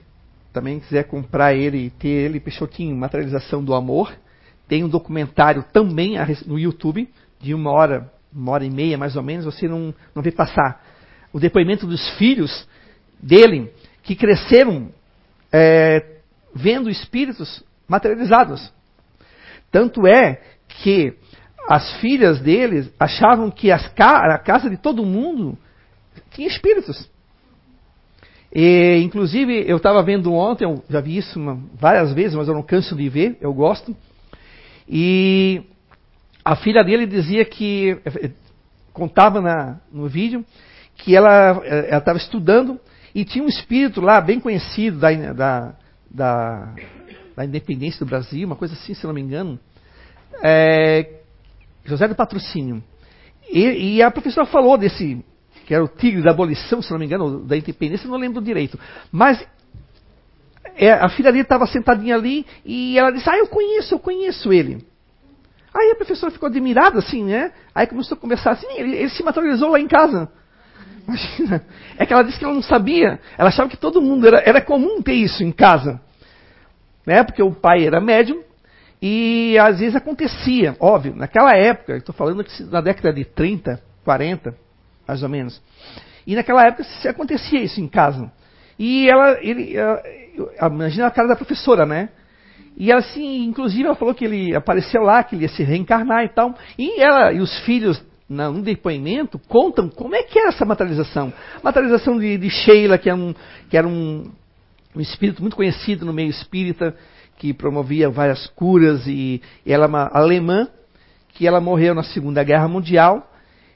[0.51, 4.11] também quiser comprar ele e ter ele, Peixotinho, Materialização do Amor.
[4.67, 6.15] Tem um documentário também
[6.47, 7.07] no YouTube,
[7.39, 10.83] de uma hora, uma hora e meia mais ou menos, você não, não vê passar.
[11.31, 12.67] O depoimento dos filhos
[13.21, 14.89] dele, que cresceram
[15.51, 16.17] é,
[16.55, 18.73] vendo espíritos materializados.
[19.71, 21.13] Tanto é que
[21.69, 25.57] as filhas deles achavam que ca a casa de todo mundo
[26.31, 27.10] tinha espíritos.
[28.53, 32.53] E, inclusive, eu estava vendo ontem, eu já vi isso uma, várias vezes, mas eu
[32.53, 33.95] não canso de ver, eu gosto.
[34.87, 35.61] E
[36.43, 37.97] a filha dele dizia que,
[38.91, 40.45] contava na, no vídeo,
[40.95, 41.61] que ela
[41.95, 42.79] estava estudando
[43.13, 45.75] e tinha um espírito lá bem conhecido da, da,
[46.09, 46.75] da,
[47.35, 49.59] da independência do Brasil, uma coisa assim, se não me engano,
[50.43, 51.21] é,
[51.85, 52.83] José do Patrocínio.
[53.49, 55.23] E, e, a professora falou desse,
[55.71, 58.77] que era o tigre da abolição, se não me engano, da independência, não lembro direito.
[59.09, 59.41] Mas
[60.75, 64.51] é, a filha dele estava sentadinha ali e ela disse: Ah, eu conheço, eu conheço
[64.51, 64.85] ele.
[65.73, 67.53] Aí a professora ficou admirada, assim, né?
[67.73, 70.29] Aí começou a conversar assim: ele, ele se materializou lá em casa.
[71.07, 71.65] Imagina.
[71.97, 73.17] É que ela disse que ela não sabia.
[73.37, 76.01] Ela achava que todo mundo era, era comum ter isso em casa.
[77.07, 77.23] Né?
[77.23, 78.43] Porque o pai era médium
[79.01, 84.53] e às vezes acontecia, óbvio, naquela época, estou falando que na década de 30, 40,
[85.07, 85.61] mais ou menos.
[86.25, 88.31] E naquela época acontecia isso em casa.
[88.77, 90.01] E ela, ele, ela,
[90.71, 92.09] imagina a cara da professora, né?
[92.77, 96.23] E ela, assim, inclusive, ela falou que ele apareceu lá, que ele ia se reencarnar
[96.23, 96.55] e tal.
[96.77, 101.33] E ela e os filhos, no depoimento, contam como é que era essa materialização.
[101.61, 103.35] Materialização de, de Sheila, que era, um,
[103.69, 104.31] que era um,
[104.95, 106.95] um espírito muito conhecido no meio espírita,
[107.37, 110.67] que promovia várias curas, e, e ela é uma alemã,
[111.33, 113.30] que ela morreu na Segunda Guerra Mundial,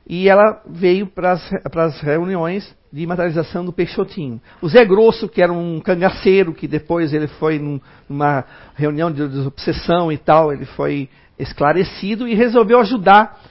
[0.07, 4.39] e ela veio para as reuniões de materialização do Peixotinho.
[4.61, 9.27] O Zé Grosso, que era um cangaceiro, que depois ele foi num, numa reunião de
[9.27, 13.41] desobsessão e tal, ele foi esclarecido e resolveu ajudar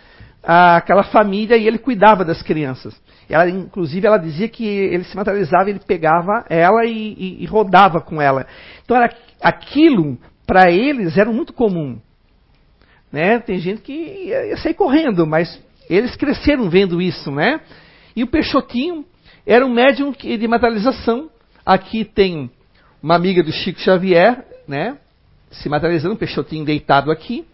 [0.43, 2.99] a, aquela família e ele cuidava das crianças.
[3.29, 8.01] Ela, inclusive, ela dizia que ele se materializava, ele pegava ela e, e, e rodava
[8.01, 8.47] com ela.
[8.85, 11.99] Então, era, aquilo, para eles, era muito comum.
[13.11, 13.39] Né?
[13.41, 17.61] Tem gente que ia, ia sair correndo, mas eles cresceram vendo isso, né?
[18.17, 19.05] E o Peixotinho
[19.47, 21.31] era um médium de materialização.
[21.65, 22.51] Aqui tem
[23.03, 24.99] uma amiga do Chico Xavier, né?
[25.51, 27.45] Se materializando, Peixotinho deitado aqui.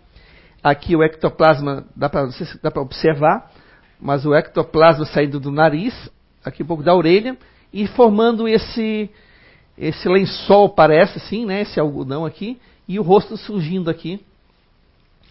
[0.63, 3.51] Aqui o ectoplasma, dá para observar,
[3.99, 5.95] mas o ectoplasma saindo do nariz,
[6.45, 7.37] aqui um pouco da orelha,
[7.73, 9.09] e formando esse,
[9.79, 11.63] esse lençol, parece assim, né?
[11.63, 14.21] Esse algodão aqui, e o rosto surgindo aqui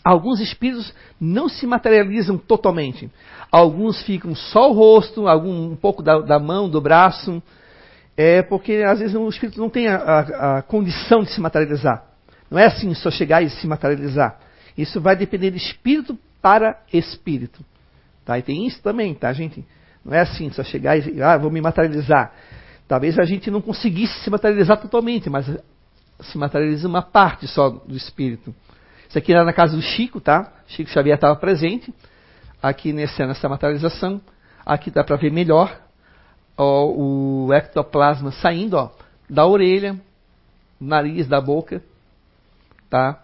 [0.03, 3.09] Alguns espíritos não se materializam totalmente.
[3.51, 7.41] Alguns ficam só o rosto, algum, um pouco da, da mão, do braço,
[8.15, 12.03] é porque às vezes o espírito não tem a, a, a, condição de se materializar.
[12.49, 14.39] Não é assim só chegar e se materializar.
[14.77, 17.63] Isso vai depender de espírito para espírito.
[18.25, 18.37] Tá?
[18.37, 19.65] E tem isso também, tá, gente?
[20.03, 22.33] Não é assim só chegar e ah, vou me materializar.
[22.87, 25.45] Talvez a gente não conseguisse se materializar totalmente, mas
[26.21, 28.53] se materializa uma parte só do espírito.
[29.09, 30.53] Isso aqui era na casa do Chico, tá?
[30.67, 31.91] Chico Xavier estava presente.
[32.61, 34.21] Aqui nessa, nessa materialização.
[34.63, 35.75] Aqui dá para ver melhor
[36.55, 38.91] ó, o ectoplasma saindo ó,
[39.27, 39.99] da orelha,
[40.79, 41.81] nariz, da boca.
[42.89, 43.23] Tá?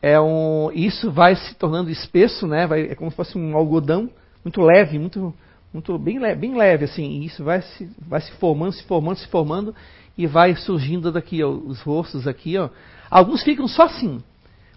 [0.00, 2.66] É um, isso vai se tornando espesso, né?
[2.66, 4.10] Vai, é como se fosse um algodão
[4.44, 5.34] muito leve, muito,
[5.72, 7.22] muito bem, leve, bem leve assim.
[7.22, 9.74] E isso vai se, vai se formando, se formando, se formando
[10.16, 12.56] e vai surgindo daqui ó, os rostos aqui.
[12.56, 12.68] Ó.
[13.10, 14.22] Alguns ficam só assim,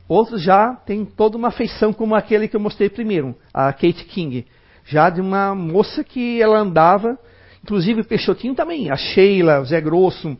[0.07, 4.45] Outros já têm toda uma feição como aquele que eu mostrei primeiro, a Kate King.
[4.85, 7.19] Já de uma moça que ela andava,
[7.61, 10.37] inclusive o Peixotinho também, a Sheila, o Zé Grosso,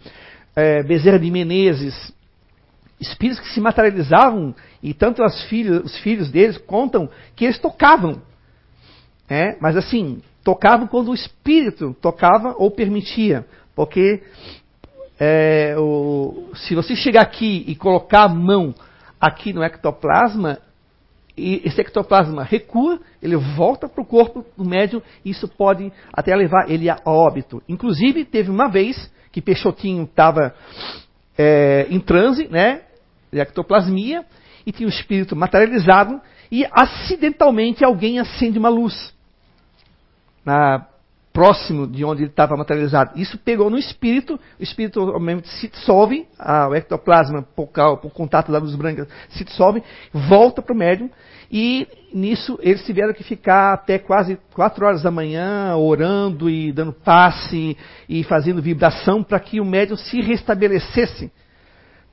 [0.56, 2.14] é, Bezerra de Menezes,
[3.00, 8.22] espíritos que se materializavam, e tanto as filhas, os filhos deles contam que eles tocavam.
[9.30, 13.46] É, mas assim, tocavam quando o espírito tocava ou permitia.
[13.76, 14.24] Porque
[15.20, 18.74] é, o, se você chegar aqui e colocar a mão
[19.20, 20.60] aqui no ectoplasma,
[21.38, 26.36] e esse ectoplasma recua, ele volta para o corpo do médium, e isso pode até
[26.36, 27.62] levar ele a óbito.
[27.70, 30.56] Inclusive, teve uma vez que Peixotinho estava
[31.38, 32.82] é, em transe, né,
[33.32, 34.26] de ectoplasmia,
[34.66, 36.20] e tinha o espírito materializado,
[36.52, 39.14] e acidentalmente alguém acende uma luz
[40.44, 40.88] na
[41.38, 43.12] próximo de onde ele estava materializado.
[43.16, 48.52] Isso pegou no espírito, o espírito obviamente se dissolve, a, o ectoplasma, por, por contato
[48.52, 51.12] da luz branca, se dissolve, volta para o médium,
[51.52, 56.92] e nisso eles tiveram que ficar até quase 4 horas da manhã orando e dando
[56.92, 57.78] passe
[58.10, 61.32] e fazendo vibração para que o médium se restabelecesse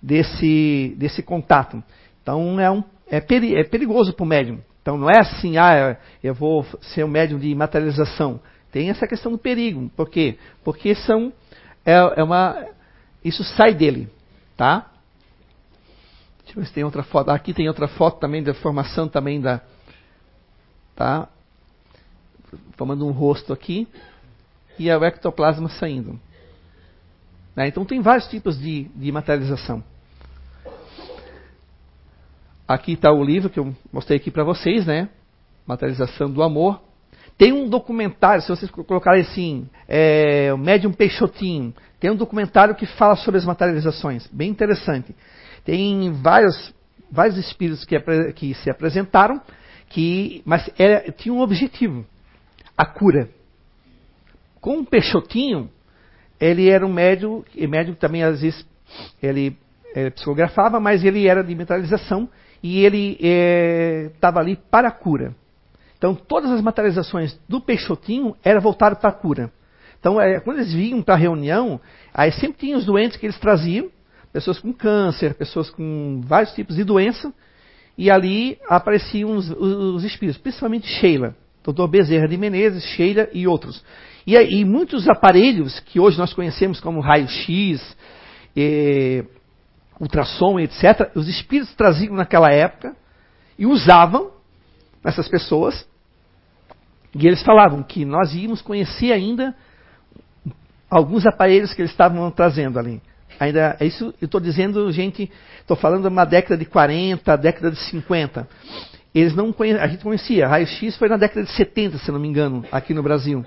[0.02, 1.82] desse, desse contato.
[2.22, 4.58] Então é, um, é, peri, é perigoso para o médium.
[4.82, 8.38] Então não é assim, ah, eu vou ser um médium de materialização.
[8.74, 9.88] Tem essa questão do perigo.
[9.90, 10.36] Por quê?
[10.64, 11.32] Porque são,
[11.86, 12.66] é, é uma,
[13.24, 14.10] isso sai dele,
[14.56, 14.90] tá?
[16.40, 17.30] Deixa eu ver se tem outra foto.
[17.30, 19.60] Aqui tem outra foto também da formação também da,
[20.96, 21.28] tá?
[22.72, 23.86] Formando um rosto aqui
[24.76, 26.18] e é o ectoplasma saindo.
[27.54, 27.68] Né?
[27.68, 29.84] Então tem vários tipos de, de materialização.
[32.66, 35.10] Aqui está o livro que eu mostrei aqui para vocês, né?
[35.64, 36.82] Materialização do amor.
[37.36, 42.86] Tem um documentário, se vocês colocarem assim, é, o Médium Peixotinho, tem um documentário que
[42.86, 45.14] fala sobre as materializações, bem interessante.
[45.64, 46.72] Tem vários,
[47.10, 47.98] vários espíritos que,
[48.34, 49.40] que se apresentaram,
[49.88, 52.06] que, mas era, tinha um objetivo,
[52.76, 53.28] a cura.
[54.60, 55.68] Com o Peixotinho,
[56.40, 58.64] ele era um médium, e médium também às vezes
[59.20, 59.56] ele,
[59.94, 62.28] ele psicografava, mas ele era de mentalização
[62.62, 63.18] e ele
[64.14, 65.34] estava é, ali para a cura.
[66.04, 69.50] Então todas as materializações do Peixotinho eram voltadas para a cura.
[69.98, 71.80] Então é, quando eles vinham para a reunião,
[72.12, 73.88] aí sempre tinham os doentes que eles traziam,
[74.30, 77.32] pessoas com câncer, pessoas com vários tipos de doença,
[77.96, 81.34] e ali apareciam os, os espíritos, principalmente Sheila.
[81.62, 83.82] Doutor Bezerra de Menezes, Sheila e outros.
[84.26, 87.96] E, e muitos aparelhos que hoje nós conhecemos como raio-x,
[88.54, 89.24] eh,
[89.98, 92.94] ultrassom, etc., os espíritos traziam naquela época
[93.58, 94.32] e usavam
[95.02, 95.93] essas pessoas.
[97.14, 99.54] E eles falavam que nós íamos conhecer ainda
[100.90, 103.00] alguns aparelhos que eles estavam trazendo ali.
[103.38, 107.78] Ainda, é isso eu estou dizendo, gente, estou falando uma década de 40, década de
[107.78, 108.48] 50.
[109.14, 110.46] Eles não conheciam, a gente conhecia.
[110.46, 113.44] Raio-X foi na década de 70, se não me engano, aqui no Brasil.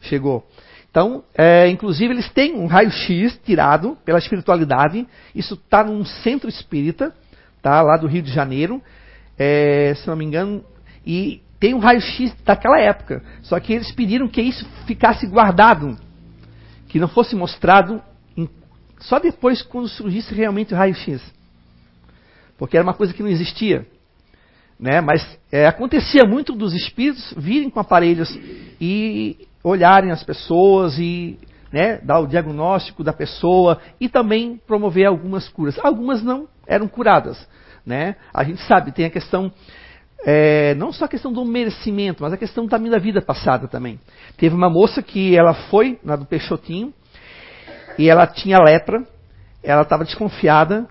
[0.00, 0.46] Chegou.
[0.90, 5.06] Então, é, inclusive, eles têm um raio-x tirado pela espiritualidade.
[5.34, 7.14] Isso está num centro espírita,
[7.62, 8.82] tá, lá do Rio de Janeiro,
[9.38, 10.64] é, se não me engano.
[11.06, 13.22] E tem um raio-x daquela época.
[13.42, 15.96] Só que eles pediram que isso ficasse guardado,
[16.88, 18.02] que não fosse mostrado
[18.34, 18.48] em,
[18.98, 21.22] só depois quando surgisse realmente o raio-x.
[22.56, 23.86] Porque era uma coisa que não existia.
[24.78, 25.02] Né?
[25.02, 28.34] Mas é, acontecia muito dos espíritos virem com aparelhos
[28.80, 31.38] e olharem as pessoas e
[31.70, 35.78] né, dar o diagnóstico da pessoa e também promover algumas curas.
[35.78, 37.46] Algumas não eram curadas.
[37.84, 38.16] Né?
[38.32, 39.52] A gente sabe, tem a questão,
[40.24, 43.98] é, não só a questão do merecimento, mas a questão também da vida passada também.
[44.36, 46.92] Teve uma moça que ela foi na do Peixotinho
[47.98, 49.04] e ela tinha lepra,
[49.62, 50.86] ela estava desconfiada,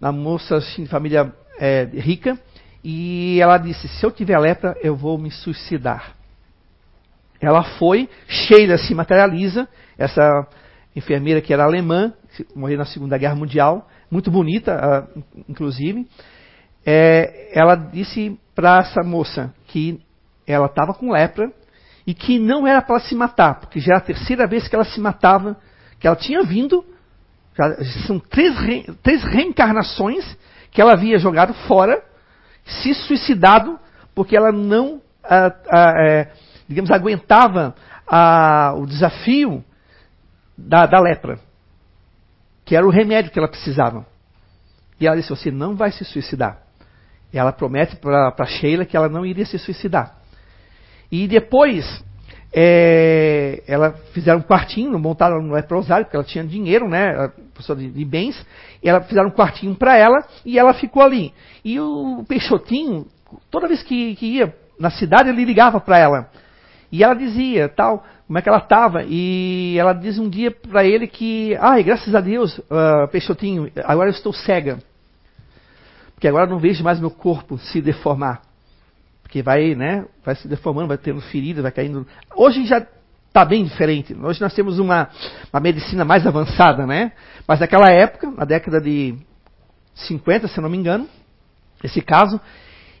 [0.00, 2.38] uma moça assim, de família é, rica,
[2.82, 6.14] e ela disse: Se eu tiver lepra, eu vou me suicidar.
[7.40, 9.68] Ela foi, Sheila se materializa,
[9.98, 10.46] essa
[10.94, 12.12] enfermeira que era alemã,
[12.54, 15.08] morreu na Segunda Guerra Mundial, muito bonita,
[15.48, 16.06] inclusive.
[16.86, 20.00] É, ela disse para essa moça que
[20.46, 21.50] ela estava com lepra
[22.06, 24.84] e que não era para se matar, porque já era a terceira vez que ela
[24.84, 25.56] se matava,
[25.98, 26.84] que ela tinha vindo,
[27.56, 30.36] já, são três, re, três reencarnações
[30.70, 32.02] que ela havia jogado fora
[32.64, 33.78] se suicidado
[34.14, 36.28] porque ela não, é,
[36.68, 37.74] digamos, aguentava
[38.76, 39.64] o desafio
[40.56, 41.38] da, da lepra,
[42.64, 44.06] que era o remédio que ela precisava.
[45.00, 46.63] E ela disse: Você não vai se suicidar.
[47.36, 50.16] Ela promete para Sheila que ela não iria se suicidar.
[51.10, 52.04] E depois,
[52.52, 57.90] é, ela fizeram um quartinho, montaram um leprosário, porque ela tinha dinheiro, né, pessoa de,
[57.90, 58.44] de bens,
[58.82, 61.32] e ela fizeram um quartinho para ela e ela ficou ali.
[61.64, 63.06] E o Peixotinho,
[63.50, 66.30] toda vez que, que ia na cidade, ele ligava para ela.
[66.92, 69.02] E ela dizia, tal, como é que ela estava.
[69.04, 74.10] E ela diz um dia para ele que, ai, graças a Deus, uh, Peixotinho, agora
[74.10, 74.78] eu estou cega.
[76.14, 78.42] Porque agora não vejo mais meu corpo se deformar
[79.34, 82.06] que vai, né, vai se deformando, vai tendo feridas, vai caindo.
[82.36, 82.86] Hoje já
[83.26, 84.14] está bem diferente.
[84.14, 85.08] Hoje nós temos uma,
[85.52, 87.10] uma medicina mais avançada, né?
[87.44, 89.16] Mas naquela época, na década de
[89.92, 91.08] 50, se não me engano,
[91.82, 92.40] esse caso,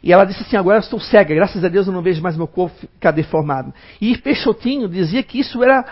[0.02, 2.36] e ela disse assim: agora eu estou cega, graças a Deus eu não vejo mais
[2.36, 3.72] meu corpo ficar deformado.
[4.00, 5.84] E Peixotinho dizia que isso era.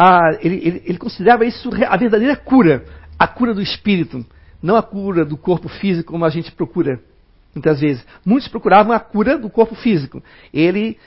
[0.00, 2.86] A, ele, ele, ele considerava isso a verdadeira cura,
[3.18, 4.24] a cura do espírito,
[4.62, 7.00] não a cura do corpo físico como a gente procura
[7.54, 8.04] muitas vezes.
[8.24, 10.22] Muitos procuravam a cura do corpo físico.
[10.52, 10.98] Ele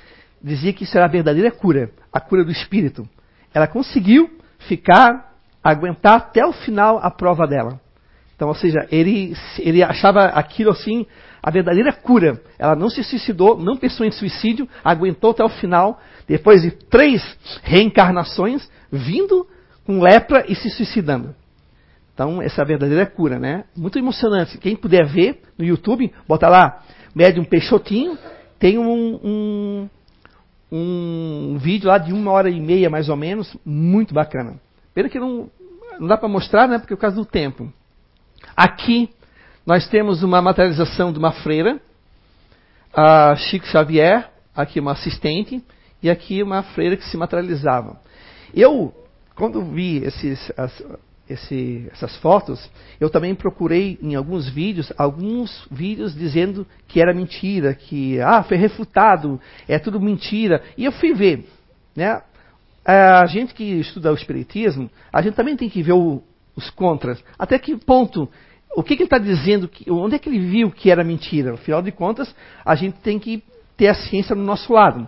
[0.42, 3.08] dizia que isso era a verdadeira cura, a cura do espírito.
[3.54, 5.34] Ela conseguiu ficar,
[5.64, 7.80] aguentar até o final a prova dela.
[8.36, 11.06] Então, ou seja, ele, ele achava aquilo assim
[11.44, 12.42] a verdadeira cura.
[12.58, 17.22] Ela não se suicidou, não pensou em suicídio, aguentou até o final, depois de três
[17.64, 19.48] reencarnações, vindo
[19.86, 21.36] com lepra e se suicidando.
[22.14, 23.64] Então, essa é a verdadeira cura, né?
[23.76, 24.58] Muito emocionante.
[24.58, 26.84] Quem puder ver no YouTube, bota lá,
[27.16, 28.18] médium Peixotinho,
[28.60, 29.90] tem um, um,
[30.72, 34.60] um vídeo lá de uma hora e meia, mais ou menos, muito bacana.
[34.94, 35.50] Pena que não,
[36.00, 36.78] não dá para mostrar, né?
[36.78, 37.72] Porque é por causa do tempo.
[38.56, 39.10] Aqui,
[39.66, 41.80] nós temos uma materialização de uma freira,
[42.94, 45.64] a Chico Xavier, aqui uma assistente
[46.04, 48.00] e aqui uma freira que se materializava.
[48.54, 48.94] Eu,
[49.36, 50.84] quando vi esses, as,
[51.32, 52.70] esse, essas fotos,
[53.00, 58.58] eu também procurei em alguns vídeos, alguns vídeos dizendo que era mentira, que ah, foi
[58.58, 60.64] refutado, é tudo mentira.
[60.78, 61.46] E eu fui ver,
[61.96, 62.22] né?
[62.84, 66.22] A gente que estuda o espiritismo, a gente também tem que ver o,
[66.56, 67.24] os contras.
[67.38, 68.30] Até que ponto
[68.76, 69.70] o que, que ele está dizendo?
[69.90, 71.54] Onde é que ele viu que era mentira?
[71.54, 73.44] Afinal de contas, a gente tem que
[73.76, 75.08] ter a ciência no nosso lado.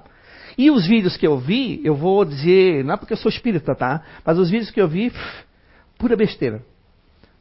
[0.57, 3.74] E os vídeos que eu vi, eu vou dizer, não é porque eu sou espírita,
[3.74, 4.03] tá?
[4.26, 5.11] Mas os vídeos que eu vi,
[6.04, 6.62] pura besteira.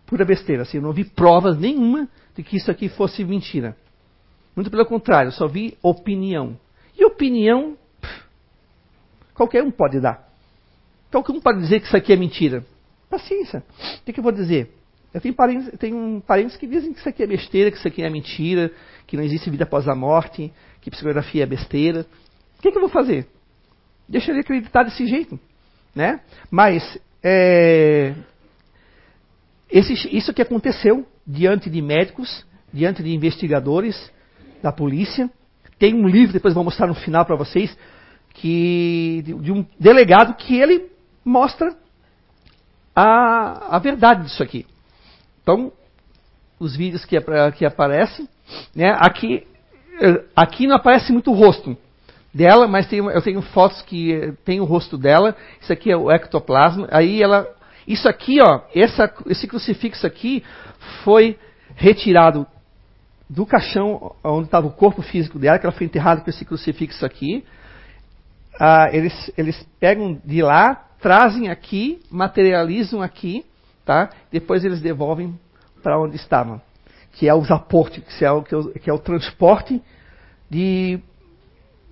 [0.06, 0.62] Pura besteira.
[0.62, 3.76] Assim, eu não vi provas nenhuma de que isso aqui fosse mentira.
[4.54, 6.56] Muito pelo contrário, só vi opinião.
[6.96, 7.76] E opinião,
[9.34, 10.28] qualquer um pode dar.
[11.10, 12.64] Qualquer um pode dizer que isso aqui é mentira.
[13.10, 13.64] Paciência.
[13.98, 14.72] O que, que eu vou dizer?
[15.12, 18.02] Eu tenho parentes, tenho parentes que dizem que isso aqui é besteira, que isso aqui
[18.02, 18.70] é mentira,
[19.08, 22.06] que não existe vida após a morte, que psicografia é besteira.
[22.58, 23.26] O que, que eu vou fazer?
[24.08, 25.38] Deixa ele acreditar desse jeito.
[25.94, 26.20] Né?
[26.48, 28.14] Mas é,
[29.72, 34.12] esse, isso que aconteceu diante de médicos, diante de investigadores
[34.62, 35.30] da polícia.
[35.78, 37.76] Tem um livro, depois vou mostrar no final para vocês,
[38.34, 40.90] que de, um delegado que ele
[41.24, 41.74] mostra
[42.94, 44.66] a, a verdade disso aqui.
[45.42, 45.72] Então,
[46.58, 47.16] os vídeos que,
[47.56, 48.28] que aparecem,
[48.74, 49.46] né, aqui,
[50.36, 51.76] aqui não aparece muito o rosto
[52.32, 55.36] dela, mas tem, eu tenho fotos que eh, tem o rosto dela.
[55.60, 56.88] Isso aqui é o ectoplasma.
[56.90, 57.46] Aí ela,
[57.86, 60.44] isso aqui, ó, essa, esse crucifixo aqui
[61.04, 61.38] foi
[61.74, 62.46] retirado
[63.28, 67.04] do caixão onde estava o corpo físico dela, que ela foi enterrada com esse crucifixo
[67.04, 67.44] aqui.
[68.60, 73.44] Ah, eles, eles pegam de lá, trazem aqui, materializam aqui,
[73.84, 74.10] tá?
[74.30, 75.38] Depois eles devolvem
[75.82, 76.60] para onde estavam,
[77.12, 79.82] que é aportes, que é o, que é o transporte
[80.48, 81.00] de,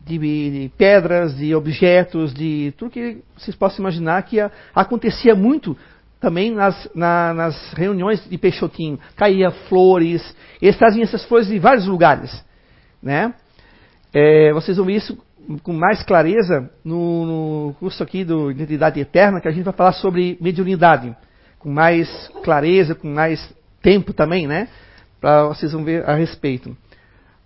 [0.05, 4.39] de, pedras, de objetos, de tudo que vocês possam imaginar que
[4.75, 5.77] acontecia muito
[6.19, 8.99] também nas, na, nas reuniões de Peixotinho.
[9.17, 12.45] Caía flores, eles traziam essas flores de vários lugares,
[13.03, 13.35] né?
[14.13, 15.17] É, vocês vão ver isso
[15.63, 19.93] com mais clareza no, no curso aqui do Identidade Eterna, que a gente vai falar
[19.93, 21.17] sobre mediunidade
[21.59, 24.69] com mais clareza, com mais tempo também, né?
[25.21, 26.77] Para vocês vão ver a respeito.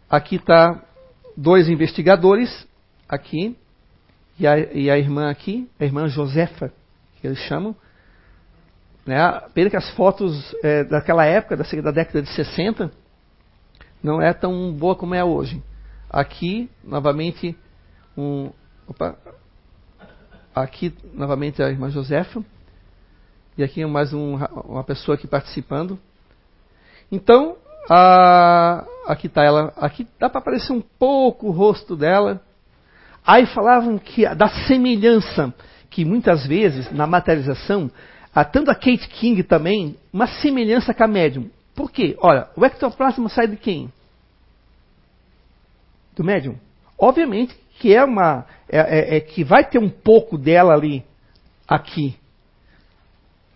[0.09, 0.81] Aqui está
[1.37, 2.67] dois investigadores,
[3.09, 3.57] aqui,
[4.39, 6.73] e a, e a, irmã aqui, a irmã Josefa,
[7.21, 7.75] que eles chamam.
[9.07, 9.19] Né?
[9.53, 12.91] Pena que as fotos é, daquela época, da, da década de 60,
[14.03, 15.63] não é tão boa como é hoje.
[16.11, 17.57] Aqui, novamente,
[18.17, 18.51] um.
[18.87, 19.17] Opa,
[20.55, 22.45] aqui, novamente, a irmã Josefa.
[23.57, 25.99] E aqui mais um, uma pessoa aqui participando.
[27.11, 27.57] Então,
[27.91, 29.73] a, aqui está ela.
[29.77, 32.41] Aqui dá para aparecer um pouco o rosto dela.
[33.27, 35.53] Aí falavam que da semelhança
[35.91, 37.91] que muitas vezes na materialização,
[38.35, 41.49] há tanto a Kate King também, uma semelhança com a médium.
[41.75, 42.17] Por quê?
[42.21, 43.93] Olha, o ectoplasma sai de quem?
[46.17, 46.57] Do médium.
[46.99, 48.47] Obviamente que é uma.
[48.69, 51.05] É, é, é que vai ter um pouco dela ali,
[51.67, 52.17] aqui.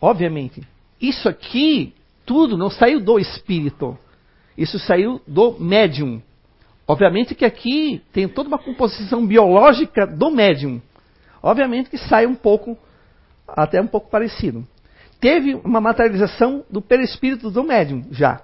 [0.01, 0.63] Obviamente.
[1.01, 1.95] Isso aqui,
[2.27, 3.97] tudo não saiu do espírito.
[4.59, 6.21] Isso saiu do médium.
[6.87, 10.83] Obviamente que aqui tem toda uma composição biológica do médium.
[11.41, 12.77] Obviamente que sai um pouco,
[13.47, 14.67] até um pouco parecido.
[15.21, 18.41] Teve uma materialização do perispírito do médium já.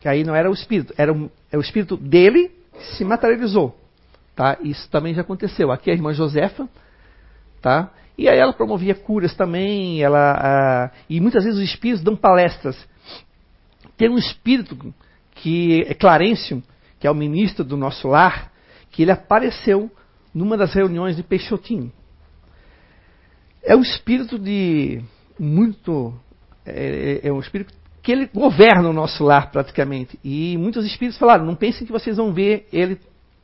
[0.00, 3.76] Que aí não era o espírito, era o, é o espírito dele que se materializou.
[4.36, 4.56] Tá?
[4.62, 5.72] Isso também já aconteceu.
[5.72, 6.68] Aqui a irmã Josefa,
[7.60, 7.90] tá?
[8.16, 12.76] E aí ela promovia curas também, ela, ah, e muitas vezes os espíritos dão palestras.
[13.96, 14.94] Tem um espírito
[15.36, 16.62] que é Clarencio,
[16.98, 18.52] que é o ministro do nosso lar,
[18.90, 19.90] que ele apareceu
[20.34, 21.92] numa das reuniões de Peixotinho.
[23.62, 25.02] É um espírito de
[25.38, 26.14] muito.
[26.64, 27.72] É, é, é um espírito
[28.02, 30.18] que ele governa o nosso lar praticamente.
[30.24, 32.98] E muitos espíritos falaram: não pensem que vocês vão ver ele,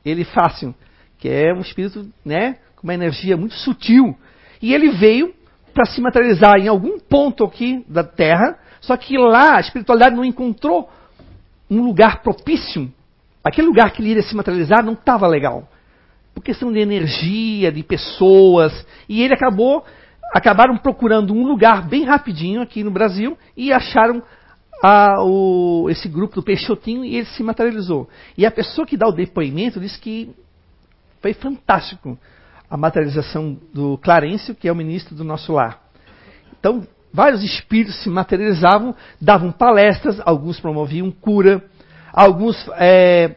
[0.05, 0.75] ele fácil,
[1.19, 4.17] que é um espírito né, com uma energia muito sutil
[4.61, 5.35] e ele veio
[5.73, 10.25] para se materializar em algum ponto aqui da Terra, só que lá a espiritualidade não
[10.25, 10.89] encontrou
[11.71, 12.93] um lugar propício.
[13.45, 15.69] Aquele lugar que ele iria se materializar não estava legal.
[16.35, 18.87] Por questão de energia, de pessoas.
[19.09, 19.85] E ele acabou,
[20.33, 24.23] acabaram procurando um lugar bem rapidinho aqui no Brasil e acharam
[24.83, 28.09] a, o, esse grupo do Peixotinho e ele se materializou.
[28.37, 30.35] E a pessoa que dá o depoimento diz que
[31.21, 32.19] foi fantástico
[32.71, 35.83] a materialização do Clarencio, que é o ministro do nosso lar.
[36.59, 41.65] Então, vários espíritos se materializavam, davam palestras, alguns promoviam cura,
[42.13, 43.37] alguns é,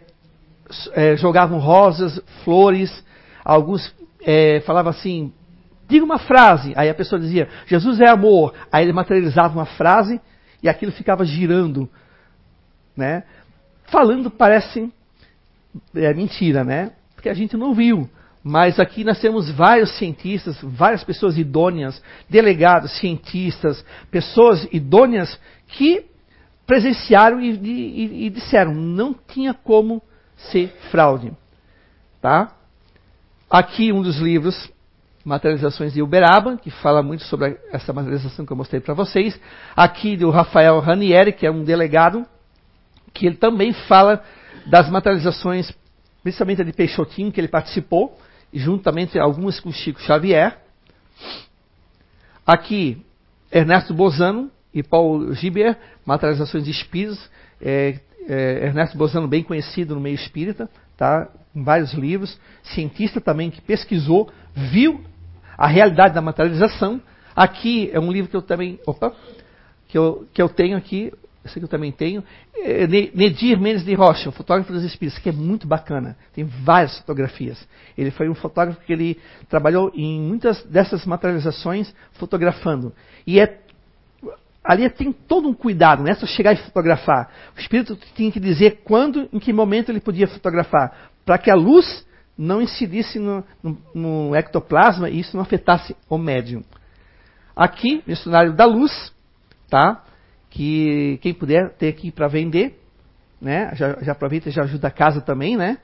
[0.93, 3.03] é, jogavam rosas, flores,
[3.43, 5.34] alguns é, falavam assim,
[5.88, 6.74] diga uma frase.
[6.76, 8.53] Aí a pessoa dizia, Jesus é amor.
[8.72, 10.19] Aí ele materializava uma frase
[10.63, 11.89] e aquilo ficava girando.
[12.95, 13.24] Né?
[13.86, 14.91] Falando parece
[15.95, 16.91] é, mentira, né?
[17.15, 18.09] Porque a gente não viu.
[18.43, 26.05] Mas aqui nós temos vários cientistas, várias pessoas idôneas, delegados, cientistas, pessoas idôneas que
[26.65, 30.01] presenciaram e, e, e disseram não tinha como
[30.49, 31.31] ser fraude,
[32.19, 32.55] tá?
[33.49, 34.71] Aqui um dos livros,
[35.23, 39.39] Materializações de Uberaba, que fala muito sobre essa materialização que eu mostrei para vocês.
[39.75, 42.25] Aqui do Rafael Ranieri, que é um delegado,
[43.13, 44.23] que ele também fala
[44.65, 45.71] das materializações,
[46.23, 48.17] principalmente a de Peixotinho, que ele participou,
[48.53, 50.57] juntamente algumas com Chico Xavier.
[52.45, 53.05] Aqui,
[53.51, 57.29] Ernesto Bozano e Paul Giber, Materializações de Espíritos.
[57.61, 61.29] É, é, Ernesto Bozano, bem conhecido no meio espírita, tá?
[61.55, 62.39] em vários livros.
[62.63, 65.03] Cientista também que pesquisou, viu
[65.57, 67.01] a realidade da materialização.
[67.35, 68.79] Aqui é um livro que eu também.
[68.85, 69.13] Opa!
[69.87, 71.11] Que eu, que eu tenho aqui,
[71.43, 72.23] esse que eu também tenho,
[72.55, 76.15] é Nedir Mendes de Rocha, o fotógrafo dos espíritos, que é muito bacana.
[76.33, 77.67] Tem várias fotografias.
[77.97, 79.19] Ele foi um fotógrafo que ele
[79.49, 82.93] trabalhou em muitas dessas materializações fotografando.
[83.25, 83.59] E é
[84.63, 87.31] ali tem todo um cuidado, não é só chegar e fotografar.
[87.57, 91.55] O espírito tinha que dizer quando, em que momento ele podia fotografar, para que a
[91.55, 92.05] luz
[92.37, 96.63] não incidisse no, no, no, ectoplasma e isso não afetasse o médium.
[97.55, 99.11] Aqui, missionário da luz,
[99.69, 100.03] tá?
[100.51, 102.77] Que quem puder ter aqui para vender,
[103.41, 103.71] né?
[103.73, 105.79] Já, já aproveita e já ajuda a casa também, né?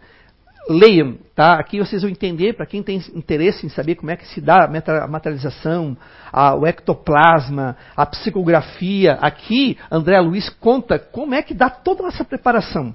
[0.69, 1.53] Leiam, tá?
[1.53, 4.65] Aqui vocês vão entender, para quem tem interesse em saber como é que se dá
[4.65, 5.97] a materialização,
[6.31, 9.13] a, o ectoplasma, a psicografia.
[9.13, 12.93] Aqui, André Luiz conta como é que dá toda essa preparação.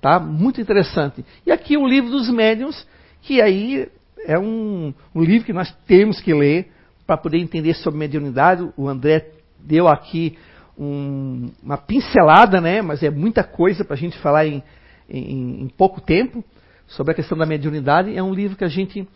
[0.00, 0.20] Tá?
[0.20, 1.24] Muito interessante.
[1.44, 2.86] E aqui o livro dos médiuns,
[3.22, 3.88] que aí
[4.24, 6.70] é um, um livro que nós temos que ler
[7.04, 8.70] para poder entender sobre mediunidade.
[8.76, 9.26] O André
[9.58, 10.38] deu aqui
[10.80, 12.80] um, uma pincelada, né?
[12.80, 14.62] mas é muita coisa para a gente falar em,
[15.08, 16.42] em, em, pouco tempo
[16.86, 18.16] sobre a questão da mediunidade.
[18.16, 19.06] É um livro que a gente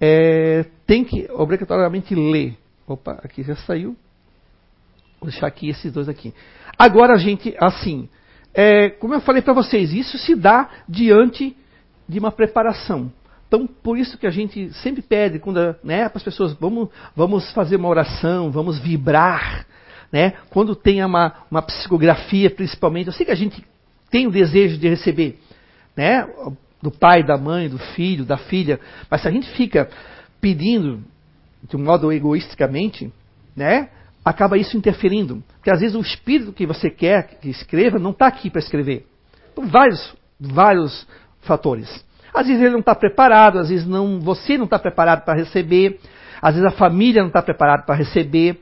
[0.00, 2.56] é, tem que obrigatoriamente ler.
[2.86, 3.94] Opa, aqui já saiu.
[5.20, 6.32] Vou deixar aqui esses dois aqui.
[6.78, 8.08] Agora a gente, assim,
[8.54, 11.54] é, como eu falei para vocês, isso se dá diante
[12.08, 13.12] de uma preparação.
[13.46, 17.52] Então, por isso que a gente sempre pede quando, né, para as pessoas, vamos, vamos
[17.52, 19.66] fazer uma oração, vamos vibrar,
[20.12, 20.34] né?
[20.50, 23.64] Quando tem uma, uma psicografia, principalmente, eu sei que a gente
[24.10, 25.38] tem o desejo de receber,
[25.96, 26.26] né?
[26.82, 28.80] Do pai, da mãe, do filho, da filha,
[29.10, 29.88] mas se a gente fica
[30.40, 31.02] pedindo
[31.68, 33.12] de um modo egoisticamente,
[33.54, 33.90] né?
[34.24, 38.26] Acaba isso interferindo, porque às vezes o espírito que você quer que escreva não está
[38.26, 39.06] aqui para escrever,
[39.54, 41.06] por vários, vários
[41.42, 42.04] fatores.
[42.32, 45.98] Às vezes ele não está preparado, às vezes não, você não está preparado para receber,
[46.40, 48.60] às vezes a família não está preparada para receber,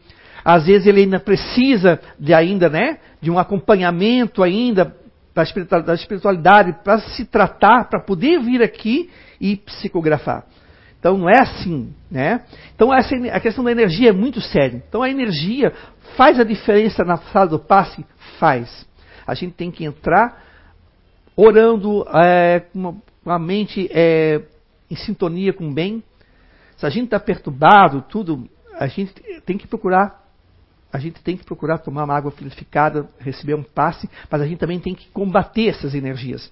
[0.48, 4.96] às vezes ele ainda precisa de ainda, né, de um acompanhamento ainda
[5.34, 10.46] da espiritualidade para se tratar, para poder vir aqui e psicografar.
[10.98, 12.46] Então não é assim, né?
[12.74, 14.82] Então essa, a questão da energia é muito séria.
[14.88, 15.70] Então a energia
[16.16, 18.02] faz a diferença na sala do passe?
[18.38, 18.86] Faz.
[19.26, 20.42] A gente tem que entrar
[21.36, 24.40] orando é, com uma mente é,
[24.90, 26.02] em sintonia com o bem.
[26.78, 29.12] Se a gente está perturbado, tudo, a gente
[29.44, 30.26] tem que procurar
[30.92, 34.58] a gente tem que procurar tomar uma água purificada, receber um passe, mas a gente
[34.58, 36.50] também tem que combater essas energias.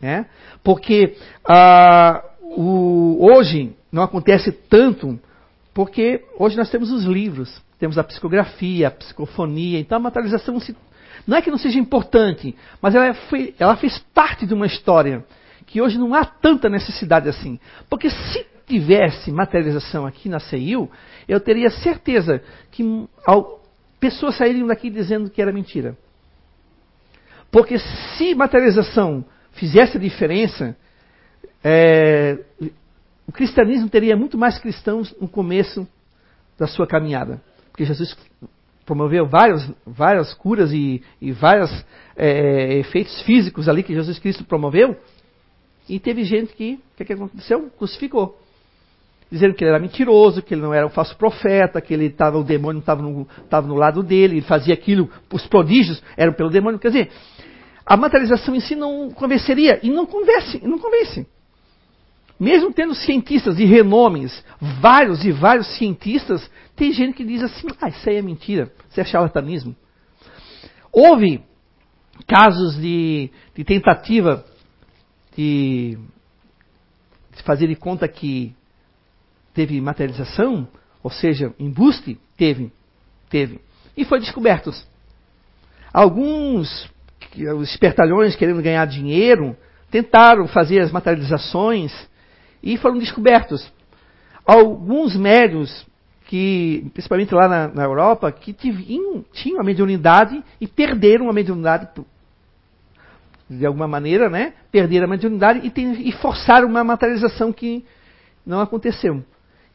[0.00, 0.26] Né?
[0.62, 1.16] Porque
[1.48, 5.18] ah, o, hoje não acontece tanto,
[5.72, 10.58] porque hoje nós temos os livros, temos a psicografia, a psicofonia, então a materialização
[11.26, 15.24] não é que não seja importante, mas ela, foi, ela fez parte de uma história
[15.66, 17.60] que hoje não há tanta necessidade assim.
[17.88, 20.90] Porque se tivesse materialização aqui na CEIU,
[21.28, 22.82] eu teria certeza que
[24.00, 25.96] pessoas saírem daqui dizendo que era mentira.
[27.50, 30.76] Porque se materialização fizesse a diferença,
[31.62, 32.38] é,
[33.26, 35.86] o cristianismo teria muito mais cristãos no começo
[36.58, 37.40] da sua caminhada.
[37.70, 38.16] Porque Jesus
[38.86, 41.70] promoveu várias, várias curas e, e vários
[42.16, 44.96] é, efeitos físicos ali que Jesus Cristo promoveu.
[45.88, 47.70] E teve gente que, o que, que aconteceu?
[47.76, 48.40] Crucificou
[49.30, 52.36] dizendo que ele era mentiroso, que ele não era um falso profeta, que ele estava,
[52.36, 56.50] o demônio estava no, estava no lado dele, ele fazia aquilo, os prodígios eram pelo
[56.50, 56.78] demônio.
[56.78, 57.10] Quer dizer,
[57.86, 61.26] a materialização em si não convenceria, e não convence, não convence.
[62.38, 64.44] Mesmo tendo cientistas de renomes,
[64.80, 69.00] vários e vários cientistas, tem gente que diz assim, ah, isso aí é mentira, isso
[69.00, 69.76] é charlatanismo.
[70.90, 71.42] Houve
[72.26, 74.44] casos de, de tentativa
[75.32, 75.98] que
[77.44, 78.54] fazer de conta que
[79.54, 80.68] teve materialização,
[81.02, 82.72] ou seja, embuste, teve,
[83.28, 83.60] teve.
[83.96, 84.86] E foi descobertos.
[85.92, 86.90] Alguns,
[87.58, 89.56] os espertalhões querendo ganhar dinheiro,
[89.90, 91.92] tentaram fazer as materializações
[92.62, 93.72] e foram descobertos.
[94.46, 95.86] Alguns médios,
[96.26, 101.88] que, principalmente lá na, na Europa, que tinham, a mediunidade e perderam a mediunidade
[103.48, 104.54] de alguma maneira, né?
[104.70, 107.84] Perderam a mediunidade e, tem, e forçaram uma materialização que
[108.46, 109.24] não aconteceu.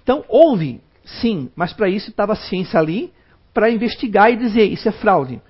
[0.06, 3.12] Então, houve, sim, mas para isso estava a ciência ali
[3.52, 5.42] para investigar e dizer isso é fraude.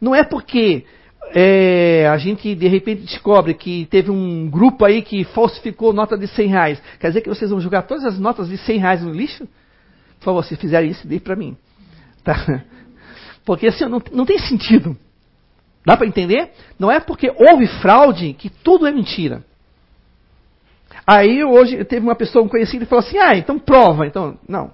[0.00, 0.84] Não é porque
[1.34, 6.28] é, a gente de repente descobre que teve um grupo aí que falsificou nota de
[6.28, 6.82] 100 reais.
[7.00, 9.48] Quer dizer que vocês vão jogar todas as notas de 100 reais no lixo?
[10.20, 11.56] Por favor, se fizerem isso, dê para mim.
[12.22, 12.62] Tá?
[13.44, 14.96] Porque assim, não, não tem sentido.
[15.84, 16.52] Dá para entender?
[16.78, 19.44] Não é porque houve fraude que tudo é mentira.
[21.06, 24.06] Aí hoje teve uma pessoa conhecida e falou assim: ah, então prova.
[24.06, 24.72] Então, não.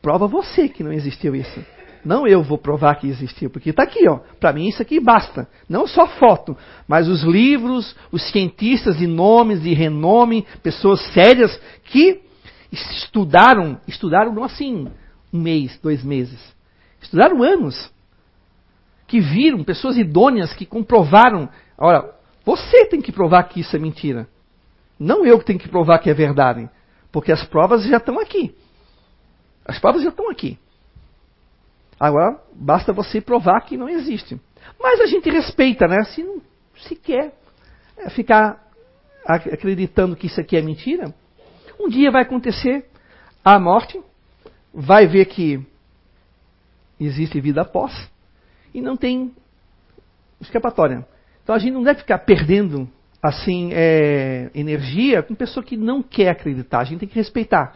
[0.00, 1.64] Prova você que não existiu isso.
[2.04, 4.18] Não eu vou provar que existiu, porque está aqui, ó.
[4.38, 5.48] Para mim isso aqui basta.
[5.68, 6.56] Não só foto,
[6.86, 12.20] mas os livros, os cientistas de nomes, de renome, pessoas sérias que
[12.70, 14.88] estudaram, estudaram não assim
[15.32, 16.38] um mês, dois meses,
[17.00, 17.90] estudaram anos
[19.06, 21.48] que viram, pessoas idôneas que comprovaram.
[21.78, 22.10] Olha,
[22.44, 24.28] você tem que provar que isso é mentira.
[24.98, 26.68] Não eu que tenho que provar que é verdade.
[27.10, 28.54] Porque as provas já estão aqui.
[29.64, 30.58] As provas já estão aqui.
[31.98, 34.40] Agora, basta você provar que não existe.
[34.80, 36.04] Mas a gente respeita, né?
[36.04, 36.40] Se, não,
[36.76, 37.34] se quer
[37.96, 38.62] é, ficar
[39.24, 41.14] acreditando que isso aqui é mentira,
[41.80, 42.86] um dia vai acontecer
[43.44, 44.00] a morte,
[44.72, 45.64] vai ver que
[47.00, 48.10] existe vida após,
[48.72, 49.34] e não tem
[50.40, 51.06] escapatória.
[51.42, 52.88] Então a gente não deve ficar perdendo
[53.24, 56.80] assim é, energia com pessoa que não quer acreditar.
[56.80, 57.74] A gente tem que respeitar.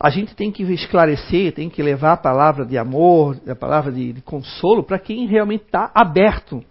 [0.00, 4.14] A gente tem que esclarecer, tem que levar a palavra de amor, a palavra de,
[4.14, 6.64] de consolo para quem realmente está aberto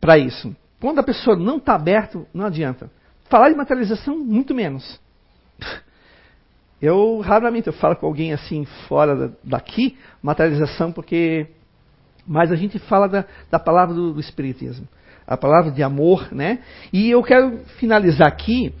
[0.00, 0.56] para isso.
[0.80, 2.90] Quando a pessoa não está aberto, não adianta.
[3.28, 5.00] Falar de materialização, muito menos.
[6.80, 11.48] Eu raramente eu falo com alguém assim fora daqui, materialização, porque
[12.26, 14.86] mas a gente fala da, da palavra do, do, Espiritismo,
[15.28, 16.60] a palavra de amor, né?
[16.90, 18.72] E eu quero finalizar aqui.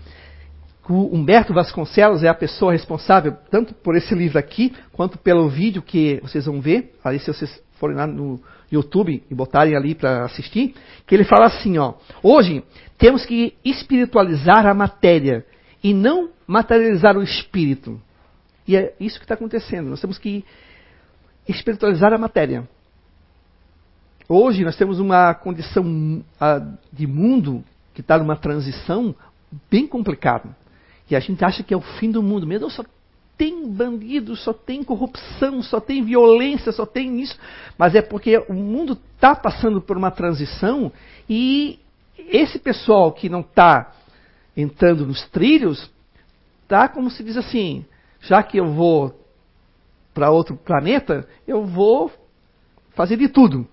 [0.88, 5.82] O Humberto Vasconcelos é a pessoa responsável tanto por esse livro aqui, quanto pelo vídeo
[5.82, 8.40] que vocês vão ver, ali se vocês forem lá no
[8.72, 10.74] YouTube e botarem ali para assistir,
[11.06, 11.92] que ele fala assim, ó,
[12.22, 12.64] hoje
[12.96, 15.44] temos que espiritualizar a matéria
[15.84, 18.00] e não materializar o espírito.
[18.66, 19.90] E é isso que está acontecendo.
[19.90, 20.42] Nós temos que
[21.46, 22.66] espiritualizar a matéria.
[24.28, 26.22] Hoje nós temos uma condição
[26.92, 27.64] de mundo
[27.94, 29.14] que está numa transição
[29.70, 30.54] bem complicada.
[31.10, 32.46] E a gente acha que é o fim do mundo.
[32.46, 32.84] Meu Deus, só
[33.38, 37.38] tem bandido, só tem corrupção, só tem violência, só tem isso.
[37.78, 40.92] Mas é porque o mundo está passando por uma transição
[41.26, 41.78] e
[42.18, 43.94] esse pessoal que não está
[44.54, 45.90] entrando nos trilhos,
[46.64, 47.86] está como se diz assim,
[48.20, 49.18] já que eu vou
[50.12, 52.12] para outro planeta, eu vou
[52.90, 53.66] fazer de tudo.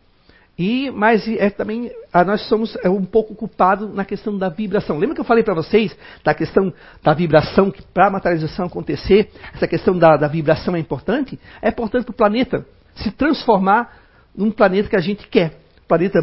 [0.58, 1.92] E, mas é também
[2.26, 4.98] nós somos é, um pouco culpados na questão da vibração.
[4.98, 9.30] Lembra que eu falei para vocês da questão da vibração, que para a materialização acontecer,
[9.54, 11.38] essa questão da, da vibração é importante?
[11.62, 13.98] É importante para o planeta se transformar
[14.36, 15.60] num planeta que a gente quer.
[15.88, 16.20] Planeta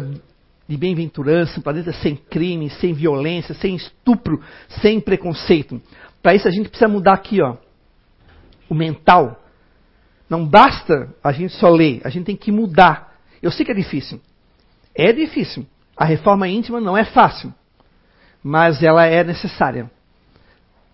[0.67, 4.41] de bem-aventurança, um planeta sem crime, sem violência, sem estupro,
[4.81, 5.79] sem preconceito.
[6.23, 7.57] Para isso a gente precisa mudar aqui, ó,
[8.67, 9.39] o mental.
[10.27, 13.12] Não basta a gente só ler, a gente tem que mudar
[13.43, 14.21] eu sei que é difícil.
[14.95, 15.65] É difícil.
[15.97, 17.53] A reforma íntima não é fácil,
[18.41, 19.91] mas ela é necessária.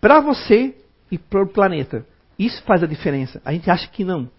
[0.02, 0.76] Para você
[1.12, 2.06] e para o planeta.
[2.38, 3.39] Isso faz a diferença.
[3.45, 4.30] A gente acha que não.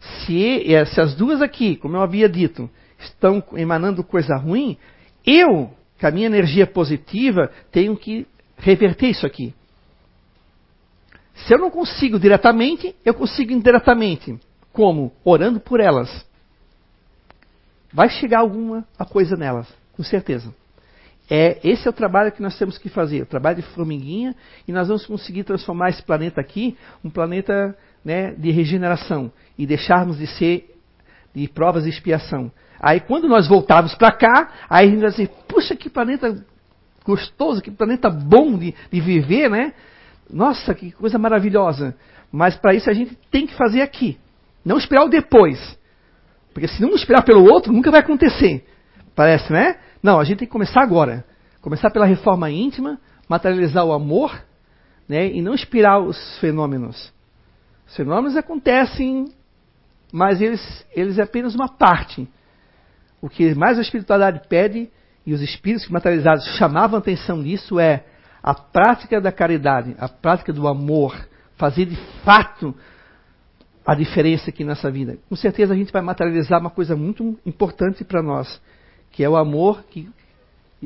[0.00, 4.76] Se, é, se as duas aqui, como eu havia dito, estão emanando coisa ruim,
[5.24, 8.26] eu, com a minha energia positiva, tenho que
[8.58, 9.54] reverter isso aqui.
[11.34, 14.38] Se eu não consigo diretamente, eu consigo indiretamente.
[14.72, 15.12] Como?
[15.24, 16.28] Orando por elas.
[17.92, 19.66] Vai chegar alguma coisa nelas,
[19.96, 20.54] com certeza.
[21.28, 24.34] É, esse é o trabalho que nós temos que fazer, o trabalho de formiguinha,
[24.66, 30.18] e nós vamos conseguir transformar esse planeta aqui um planeta né, de regeneração e deixarmos
[30.18, 30.74] de ser
[31.32, 32.50] de provas de expiação.
[32.80, 36.44] Aí quando nós voltarmos para cá, aí a gente vai dizer, puxa, que planeta
[37.04, 39.72] gostoso, que planeta bom de, de viver, né?
[40.28, 41.94] Nossa, que coisa maravilhosa.
[42.32, 44.18] Mas para isso a gente tem que fazer aqui.
[44.64, 45.78] Não esperar o depois.
[46.52, 48.66] Porque se não esperar pelo outro, nunca vai acontecer.
[49.14, 49.76] Parece, né?
[50.02, 51.24] Não, a gente tem que começar agora.
[51.60, 52.98] Começar pela reforma íntima,
[53.28, 54.42] materializar o amor,
[55.08, 57.12] né, e não inspirar os fenômenos.
[57.86, 59.26] Os fenômenos acontecem,
[60.12, 62.28] mas eles, eles é apenas uma parte.
[63.20, 64.88] O que mais a espiritualidade pede,
[65.26, 68.04] e os espíritos materializados chamavam atenção disso, é
[68.42, 71.14] a prática da caridade, a prática do amor,
[71.56, 72.74] fazer de fato
[73.90, 75.18] a diferença aqui nessa vida.
[75.28, 78.62] Com certeza a gente vai materializar uma coisa muito importante para nós,
[79.10, 80.08] que é o amor que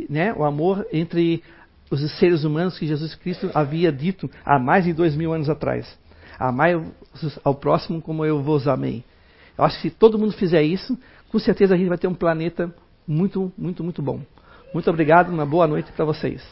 [0.08, 1.42] né, o amor entre
[1.90, 5.98] os seres humanos que Jesus Cristo havia dito há mais de dois mil anos atrás.
[6.38, 6.82] Amai
[7.44, 9.04] ao próximo como eu vos amei.
[9.58, 10.98] Eu acho que se todo mundo fizer isso,
[11.28, 12.74] com certeza a gente vai ter um planeta
[13.06, 14.22] muito, muito, muito bom.
[14.72, 16.42] Muito obrigado, uma boa noite para vocês.